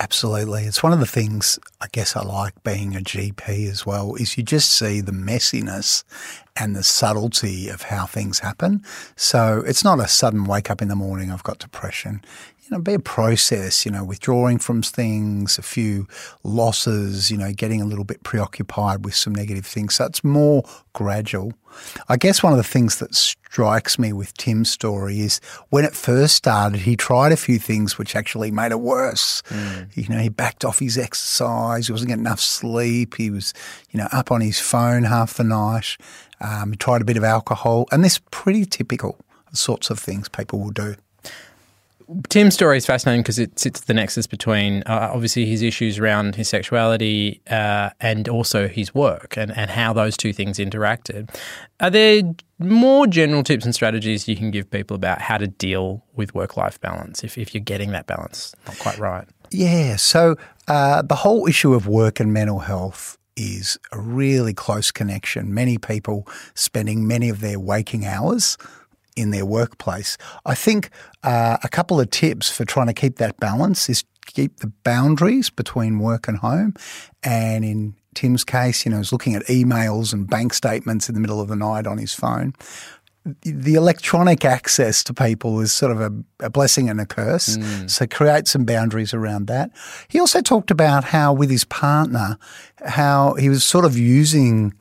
Absolutely. 0.00 0.64
It's 0.64 0.82
one 0.82 0.92
of 0.92 1.00
the 1.00 1.06
things 1.06 1.58
I 1.80 1.86
guess 1.92 2.16
I 2.16 2.22
like 2.22 2.62
being 2.62 2.96
a 2.96 3.00
GP 3.00 3.68
as 3.68 3.84
well 3.84 4.14
is 4.14 4.36
you 4.36 4.42
just 4.42 4.72
see 4.72 5.00
the 5.00 5.12
messiness 5.12 6.04
and 6.56 6.76
the 6.76 6.82
subtlety 6.82 7.68
of 7.68 7.82
how 7.82 8.06
things 8.06 8.40
happen. 8.40 8.82
So 9.16 9.62
it's 9.66 9.84
not 9.84 10.00
a 10.00 10.08
sudden 10.08 10.44
wake 10.44 10.70
up 10.70 10.82
in 10.82 10.88
the 10.88 10.96
morning, 10.96 11.30
I've 11.30 11.42
got 11.42 11.58
depression. 11.58 12.22
You 12.62 12.76
know, 12.76 12.82
be 12.82 12.94
a 12.94 12.98
process, 12.98 13.84
you 13.84 13.90
know, 13.90 14.04
withdrawing 14.04 14.58
from 14.58 14.82
things, 14.82 15.58
a 15.58 15.62
few 15.62 16.06
losses, 16.44 17.30
you 17.30 17.36
know, 17.36 17.52
getting 17.52 17.80
a 17.80 17.84
little 17.84 18.04
bit 18.04 18.22
preoccupied 18.22 19.04
with 19.04 19.14
some 19.14 19.34
negative 19.34 19.66
things. 19.66 19.96
So 19.96 20.06
it's 20.06 20.22
more 20.22 20.62
gradual. 20.92 21.54
I 22.08 22.16
guess 22.16 22.42
one 22.42 22.52
of 22.52 22.58
the 22.58 22.62
things 22.64 22.98
that 22.98 23.14
strikes 23.14 23.98
me 23.98 24.12
with 24.12 24.34
Tim's 24.36 24.70
story 24.70 25.20
is 25.20 25.40
when 25.70 25.84
it 25.84 25.94
first 25.94 26.36
started, 26.36 26.80
he 26.80 26.96
tried 26.96 27.32
a 27.32 27.36
few 27.36 27.58
things 27.58 27.98
which 27.98 28.14
actually 28.14 28.50
made 28.50 28.72
it 28.72 28.80
worse. 28.80 29.42
Mm. 29.48 29.96
You 29.96 30.08
know, 30.08 30.18
he 30.18 30.28
backed 30.28 30.64
off 30.64 30.78
his 30.78 30.98
exercise, 30.98 31.86
he 31.86 31.92
wasn't 31.92 32.08
getting 32.08 32.24
enough 32.24 32.40
sleep, 32.40 33.16
he 33.16 33.30
was, 33.30 33.52
you 33.90 33.98
know, 33.98 34.08
up 34.12 34.30
on 34.30 34.40
his 34.40 34.60
phone 34.60 35.04
half 35.04 35.34
the 35.34 35.44
night. 35.44 35.96
Um, 36.42 36.72
he 36.72 36.76
tried 36.76 37.00
a 37.00 37.04
bit 37.04 37.16
of 37.16 37.24
alcohol, 37.24 37.86
and 37.90 38.04
this 38.04 38.20
pretty 38.30 38.64
typical 38.64 39.18
sorts 39.52 39.90
of 39.90 39.98
things 39.98 40.28
people 40.28 40.58
will 40.60 40.70
do. 40.70 40.96
Tim's 42.28 42.54
story 42.54 42.76
is 42.76 42.84
fascinating 42.84 43.22
because 43.22 43.38
it 43.38 43.58
sits 43.58 43.80
at 43.80 43.86
the 43.86 43.94
nexus 43.94 44.26
between 44.26 44.82
uh, 44.82 45.10
obviously 45.12 45.46
his 45.46 45.62
issues 45.62 45.98
around 45.98 46.34
his 46.34 46.48
sexuality 46.48 47.40
uh, 47.48 47.90
and 48.00 48.28
also 48.28 48.68
his 48.68 48.94
work 48.94 49.36
and, 49.36 49.56
and 49.56 49.70
how 49.70 49.92
those 49.92 50.16
two 50.16 50.32
things 50.32 50.58
interacted. 50.58 51.34
Are 51.80 51.90
there 51.90 52.22
more 52.58 53.06
general 53.06 53.42
tips 53.42 53.64
and 53.64 53.74
strategies 53.74 54.28
you 54.28 54.36
can 54.36 54.50
give 54.50 54.70
people 54.70 54.94
about 54.94 55.20
how 55.20 55.38
to 55.38 55.46
deal 55.46 56.04
with 56.14 56.34
work 56.34 56.56
life 56.56 56.80
balance 56.80 57.24
if, 57.24 57.38
if 57.38 57.54
you're 57.54 57.62
getting 57.62 57.92
that 57.92 58.06
balance 58.06 58.54
not 58.66 58.78
quite 58.78 58.98
right? 58.98 59.26
Yeah. 59.50 59.96
So 59.96 60.36
uh, 60.68 61.02
the 61.02 61.16
whole 61.16 61.46
issue 61.46 61.74
of 61.74 61.86
work 61.86 62.20
and 62.20 62.32
mental 62.32 62.60
health 62.60 63.16
is 63.36 63.78
a 63.92 64.00
really 64.00 64.54
close 64.54 64.90
connection. 64.90 65.54
Many 65.54 65.78
people 65.78 66.26
spending 66.54 67.06
many 67.06 67.28
of 67.28 67.40
their 67.40 67.58
waking 67.58 68.06
hours 68.06 68.58
in 69.16 69.30
their 69.30 69.44
workplace. 69.44 70.16
I 70.46 70.54
think 70.54 70.90
uh, 71.22 71.58
a 71.62 71.68
couple 71.68 72.00
of 72.00 72.10
tips 72.10 72.50
for 72.50 72.64
trying 72.64 72.86
to 72.86 72.94
keep 72.94 73.16
that 73.16 73.38
balance 73.38 73.88
is 73.88 74.04
keep 74.26 74.58
the 74.58 74.72
boundaries 74.84 75.50
between 75.50 75.98
work 75.98 76.28
and 76.28 76.38
home. 76.38 76.74
And 77.22 77.64
in 77.64 77.94
Tim's 78.14 78.44
case, 78.44 78.84
you 78.84 78.90
know, 78.90 78.98
he's 78.98 79.12
looking 79.12 79.34
at 79.34 79.42
emails 79.44 80.12
and 80.12 80.28
bank 80.28 80.54
statements 80.54 81.08
in 81.08 81.14
the 81.14 81.20
middle 81.20 81.40
of 81.40 81.48
the 81.48 81.56
night 81.56 81.86
on 81.86 81.98
his 81.98 82.14
phone 82.14 82.54
the 83.24 83.74
electronic 83.74 84.44
access 84.44 85.04
to 85.04 85.14
people 85.14 85.60
is 85.60 85.72
sort 85.72 85.92
of 85.92 86.00
a, 86.00 86.46
a 86.46 86.50
blessing 86.50 86.88
and 86.88 87.00
a 87.00 87.06
curse. 87.06 87.56
Mm. 87.56 87.88
So 87.90 88.06
create 88.06 88.48
some 88.48 88.64
boundaries 88.64 89.14
around 89.14 89.46
that. 89.46 89.70
He 90.08 90.18
also 90.18 90.40
talked 90.40 90.70
about 90.70 91.04
how 91.04 91.32
with 91.32 91.50
his 91.50 91.64
partner, 91.64 92.36
how 92.84 93.34
he 93.34 93.48
was 93.48 93.64
sort 93.64 93.84
of 93.84 93.96
using 93.96 94.74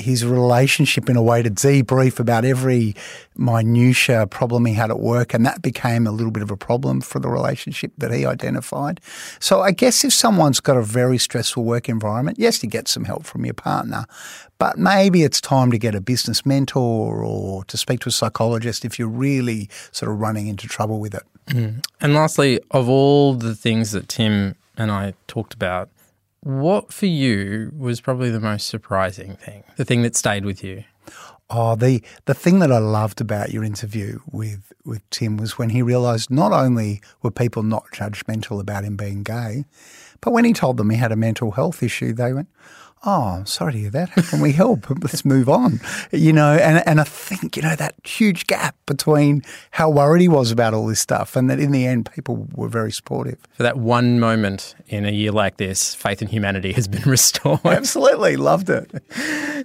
his 0.00 0.24
relationship 0.24 1.08
in 1.08 1.16
a 1.16 1.22
way 1.22 1.42
to 1.42 1.50
debrief 1.50 2.18
about 2.18 2.44
every 2.44 2.94
minutia 3.36 4.26
problem 4.26 4.66
he 4.66 4.74
had 4.74 4.90
at 4.90 5.00
work, 5.00 5.34
and 5.34 5.44
that 5.46 5.62
became 5.62 6.06
a 6.06 6.10
little 6.10 6.30
bit 6.30 6.42
of 6.42 6.50
a 6.50 6.56
problem 6.56 7.00
for 7.00 7.18
the 7.18 7.28
relationship 7.28 7.92
that 7.98 8.12
he 8.12 8.26
identified. 8.26 9.00
So 9.38 9.60
I 9.60 9.72
guess 9.72 10.04
if 10.04 10.12
someone's 10.12 10.60
got 10.60 10.76
a 10.76 10.82
very 10.82 11.18
stressful 11.18 11.64
work 11.64 11.88
environment, 11.88 12.38
yes, 12.38 12.62
you 12.62 12.68
get 12.68 12.88
some 12.88 13.04
help 13.04 13.24
from 13.24 13.44
your 13.44 13.54
partner, 13.54 14.04
but 14.58 14.78
maybe 14.78 15.22
it's 15.22 15.40
time 15.40 15.70
to 15.70 15.78
get 15.78 15.94
a 15.94 16.00
business 16.00 16.44
mentor 16.44 17.24
or 17.24 17.64
to 17.64 17.76
speak 17.76 18.00
to 18.00 18.08
a 18.08 18.12
psychologist 18.12 18.84
if 18.84 18.98
you're 18.98 19.08
really 19.08 19.68
sort 19.90 20.10
of 20.12 20.20
running 20.20 20.48
into 20.48 20.66
trouble 20.66 21.00
with 21.00 21.14
it. 21.14 21.22
Mm. 21.46 21.84
And 22.00 22.14
lastly, 22.14 22.60
of 22.70 22.88
all 22.88 23.34
the 23.34 23.54
things 23.54 23.92
that 23.92 24.08
Tim 24.08 24.54
and 24.76 24.90
I 24.90 25.14
talked 25.26 25.54
about, 25.54 25.88
what 26.42 26.92
for 26.92 27.06
you 27.06 27.72
was 27.76 28.00
probably 28.00 28.30
the 28.30 28.40
most 28.40 28.66
surprising 28.66 29.36
thing, 29.36 29.64
the 29.76 29.84
thing 29.84 30.02
that 30.02 30.16
stayed 30.16 30.44
with 30.44 30.64
you? 30.64 30.84
Oh, 31.50 31.74
the 31.74 32.02
the 32.26 32.34
thing 32.34 32.60
that 32.60 32.70
I 32.70 32.78
loved 32.78 33.20
about 33.20 33.50
your 33.50 33.64
interview 33.64 34.20
with 34.30 34.72
with 34.84 35.08
Tim 35.10 35.36
was 35.36 35.58
when 35.58 35.70
he 35.70 35.82
realised 35.82 36.30
not 36.30 36.52
only 36.52 37.02
were 37.22 37.30
people 37.30 37.62
not 37.62 37.90
judgmental 37.92 38.60
about 38.60 38.84
him 38.84 38.96
being 38.96 39.22
gay, 39.22 39.64
but 40.20 40.32
when 40.32 40.44
he 40.44 40.52
told 40.52 40.76
them 40.76 40.90
he 40.90 40.96
had 40.96 41.12
a 41.12 41.16
mental 41.16 41.50
health 41.52 41.82
issue, 41.82 42.12
they 42.12 42.32
went, 42.32 42.48
"Oh, 43.04 43.42
sorry 43.44 43.72
to 43.72 43.78
hear 43.78 43.90
that. 43.90 44.10
How 44.10 44.22
can 44.22 44.40
we 44.40 44.52
help? 44.52 44.88
Let's 45.02 45.24
move 45.24 45.48
on." 45.48 45.80
You 46.12 46.32
know, 46.32 46.54
and 46.54 46.86
and 46.86 47.00
I 47.00 47.04
think 47.04 47.56
you 47.56 47.62
know 47.62 47.76
that 47.76 47.94
huge 48.04 48.46
gap 48.46 48.76
between 48.86 49.42
how 49.72 49.90
worried 49.90 50.22
he 50.22 50.28
was 50.28 50.50
about 50.50 50.74
all 50.74 50.86
this 50.86 51.00
stuff, 51.00 51.36
and 51.36 51.48
that 51.50 51.60
in 51.60 51.72
the 51.72 51.86
end, 51.86 52.10
people 52.12 52.48
were 52.54 52.68
very 52.68 52.92
supportive. 52.92 53.38
For 53.52 53.62
that 53.62 53.78
one 53.78 54.20
moment 54.20 54.74
in 54.88 55.04
a 55.06 55.12
year 55.12 55.32
like 55.32 55.56
this, 55.56 55.94
faith 55.94 56.22
in 56.22 56.28
humanity 56.28 56.72
has 56.72 56.88
been 56.88 57.02
restored. 57.06 57.60
Absolutely, 57.64 58.36
loved 58.36 58.70
it. 58.70 58.90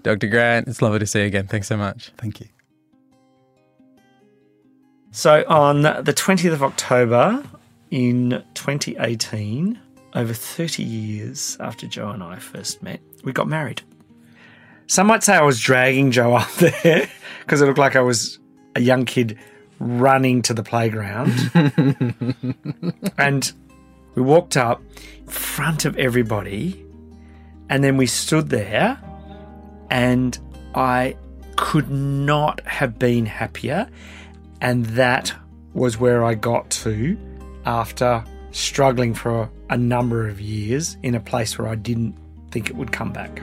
Dr. 0.04 0.28
Grant, 0.28 0.68
it's 0.68 0.82
lovely 0.82 1.00
to 1.00 1.06
see 1.06 1.22
you 1.22 1.26
again. 1.26 1.48
Thanks 1.48 1.68
so 1.68 1.78
much. 1.78 2.12
Thank 2.18 2.40
you. 2.40 2.48
So 5.16 5.46
on 5.48 5.84
the 5.84 6.14
20th 6.14 6.52
of 6.52 6.62
October 6.62 7.42
in 7.90 8.44
2018, 8.54 9.80
over 10.14 10.34
30 10.34 10.84
years 10.84 11.56
after 11.62 11.88
Joe 11.88 12.10
and 12.10 12.22
I 12.22 12.38
first 12.38 12.84
met, 12.84 13.00
we 13.26 13.34
got 13.34 13.48
married. 13.48 13.82
Some 14.88 15.08
might 15.08 15.24
say 15.24 15.36
I 15.36 15.42
was 15.42 15.60
dragging 15.60 16.12
Joe 16.12 16.36
up 16.36 16.52
there 16.58 17.10
because 17.42 17.62
it 17.62 17.66
looked 17.66 17.80
like 17.80 17.96
I 17.96 18.02
was 18.02 18.40
a 18.76 18.82
young 18.82 19.06
kid 19.06 19.38
running 19.80 20.42
to 20.44 20.54
the 20.54 20.64
playground. 20.64 21.52
and 23.18 23.52
we 24.14 24.22
walked 24.22 24.56
up 24.56 24.82
in 25.18 25.28
front 25.28 25.86
of 25.86 25.98
everybody, 25.98 26.86
and 27.70 27.84
then 27.84 27.98
we 27.98 28.06
stood 28.06 28.50
there, 28.50 28.98
and 29.90 30.38
I 30.76 31.18
could 31.58 31.90
not 31.90 32.62
have 32.66 32.98
been 32.98 33.26
happier. 33.26 33.90
And 34.62 34.86
that 34.88 35.34
was 35.74 36.00
where 36.00 36.24
I 36.24 36.36
got 36.36 36.70
to 36.70 37.18
after 37.66 38.24
struggling 38.52 39.14
for 39.14 39.50
a 39.70 39.78
number 39.78 40.28
of 40.28 40.40
years 40.40 40.96
in 41.04 41.16
a 41.16 41.20
place 41.20 41.58
where 41.60 41.68
I 41.68 41.76
didn't 41.76 42.16
think 42.56 42.70
it 42.70 42.76
would 42.78 42.94
come 42.94 43.12
back. 43.12 43.42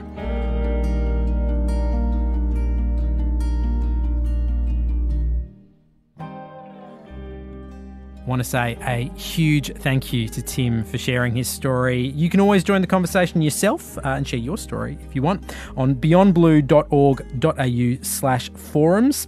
want 8.25 8.41
to 8.41 8.49
say 8.49 8.77
a 8.81 9.09
huge 9.19 9.75
thank 9.75 10.13
you 10.13 10.29
to 10.29 10.41
Tim 10.41 10.85
for 10.85 10.97
sharing 10.97 11.35
his 11.35 11.47
story. 11.47 12.07
You 12.07 12.29
can 12.29 12.39
always 12.39 12.63
join 12.63 12.81
the 12.81 12.87
conversation 12.87 13.41
yourself 13.41 13.97
uh, 13.97 14.01
and 14.05 14.25
share 14.25 14.39
your 14.39 14.57
story 14.57 14.97
if 15.05 15.13
you 15.13 15.21
want 15.21 15.53
on 15.75 15.93
beyondblue.org.au 15.93 17.97
slash 18.01 18.49
forums. 18.53 19.27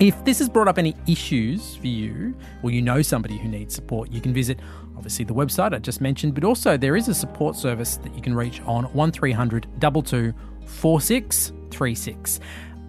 If 0.00 0.24
this 0.24 0.38
has 0.38 0.48
brought 0.48 0.66
up 0.66 0.78
any 0.78 0.96
issues 1.06 1.76
for 1.76 1.86
you, 1.86 2.34
or 2.62 2.70
you 2.70 2.80
know 2.80 3.02
somebody 3.02 3.36
who 3.36 3.50
needs 3.50 3.74
support, 3.74 4.10
you 4.10 4.22
can 4.22 4.32
visit 4.32 4.58
obviously 4.96 5.26
the 5.26 5.34
website 5.34 5.74
I 5.74 5.78
just 5.78 6.00
mentioned, 6.00 6.34
but 6.34 6.42
also 6.42 6.78
there 6.78 6.96
is 6.96 7.08
a 7.08 7.14
support 7.14 7.54
service 7.54 7.98
that 7.98 8.14
you 8.14 8.22
can 8.22 8.34
reach 8.34 8.62
on 8.62 8.84
1300 8.84 9.68
22 9.78 10.32
4636. 10.64 12.40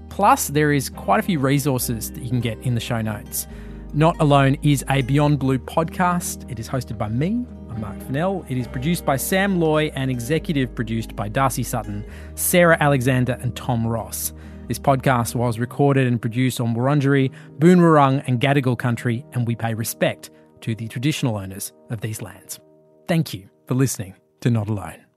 Plus, 0.08 0.48
there 0.48 0.72
is 0.72 0.90
quite 0.90 1.20
a 1.20 1.24
few 1.24 1.40
resources 1.40 2.12
that 2.12 2.24
you 2.24 2.30
can 2.30 2.40
get 2.40 2.58
in 2.60 2.76
the 2.76 2.80
show 2.80 3.02
notes. 3.02 3.46
Not 3.94 4.16
Alone 4.22 4.56
is 4.62 4.86
a 4.90 5.02
Beyond 5.02 5.38
Blue 5.38 5.60
podcast. 5.60 6.50
It 6.50 6.60
is 6.60 6.70
hosted 6.70 6.98
by 6.98 7.10
me. 7.10 7.46
I'm 7.70 7.82
Mark 7.82 8.02
Fennell. 8.04 8.46
It 8.48 8.58
is 8.58 8.68
produced 8.68 9.04
by 9.04 9.18
Sam 9.18 9.60
Loy 9.60 9.92
and 9.96 10.10
executive 10.10 10.74
produced 10.74 11.14
by 11.14 11.28
Darcy 11.28 11.64
Sutton, 11.64 12.06
Sarah 12.36 12.78
Alexander, 12.80 13.38
and 13.42 13.54
Tom 13.54 13.86
Ross. 13.86 14.32
This 14.72 14.80
podcast 14.80 15.36
was 15.36 15.60
recorded 15.60 16.08
and 16.08 16.22
produced 16.22 16.62
on 16.62 16.74
Wurundjeri, 16.74 17.30
Boonwurrung, 17.60 18.24
and 18.26 18.40
Gadigal 18.40 18.80
country, 18.80 19.26
and 19.34 19.46
we 19.46 19.54
pay 19.54 19.74
respect 19.74 20.30
to 20.62 20.74
the 20.76 20.88
traditional 20.88 21.36
owners 21.36 21.74
of 21.90 22.00
these 22.00 22.22
lands. 22.22 22.58
Thank 23.06 23.34
you 23.34 23.50
for 23.68 23.76
listening 23.76 24.16
to 24.40 24.50
Not 24.50 24.70
Alone. 24.70 25.11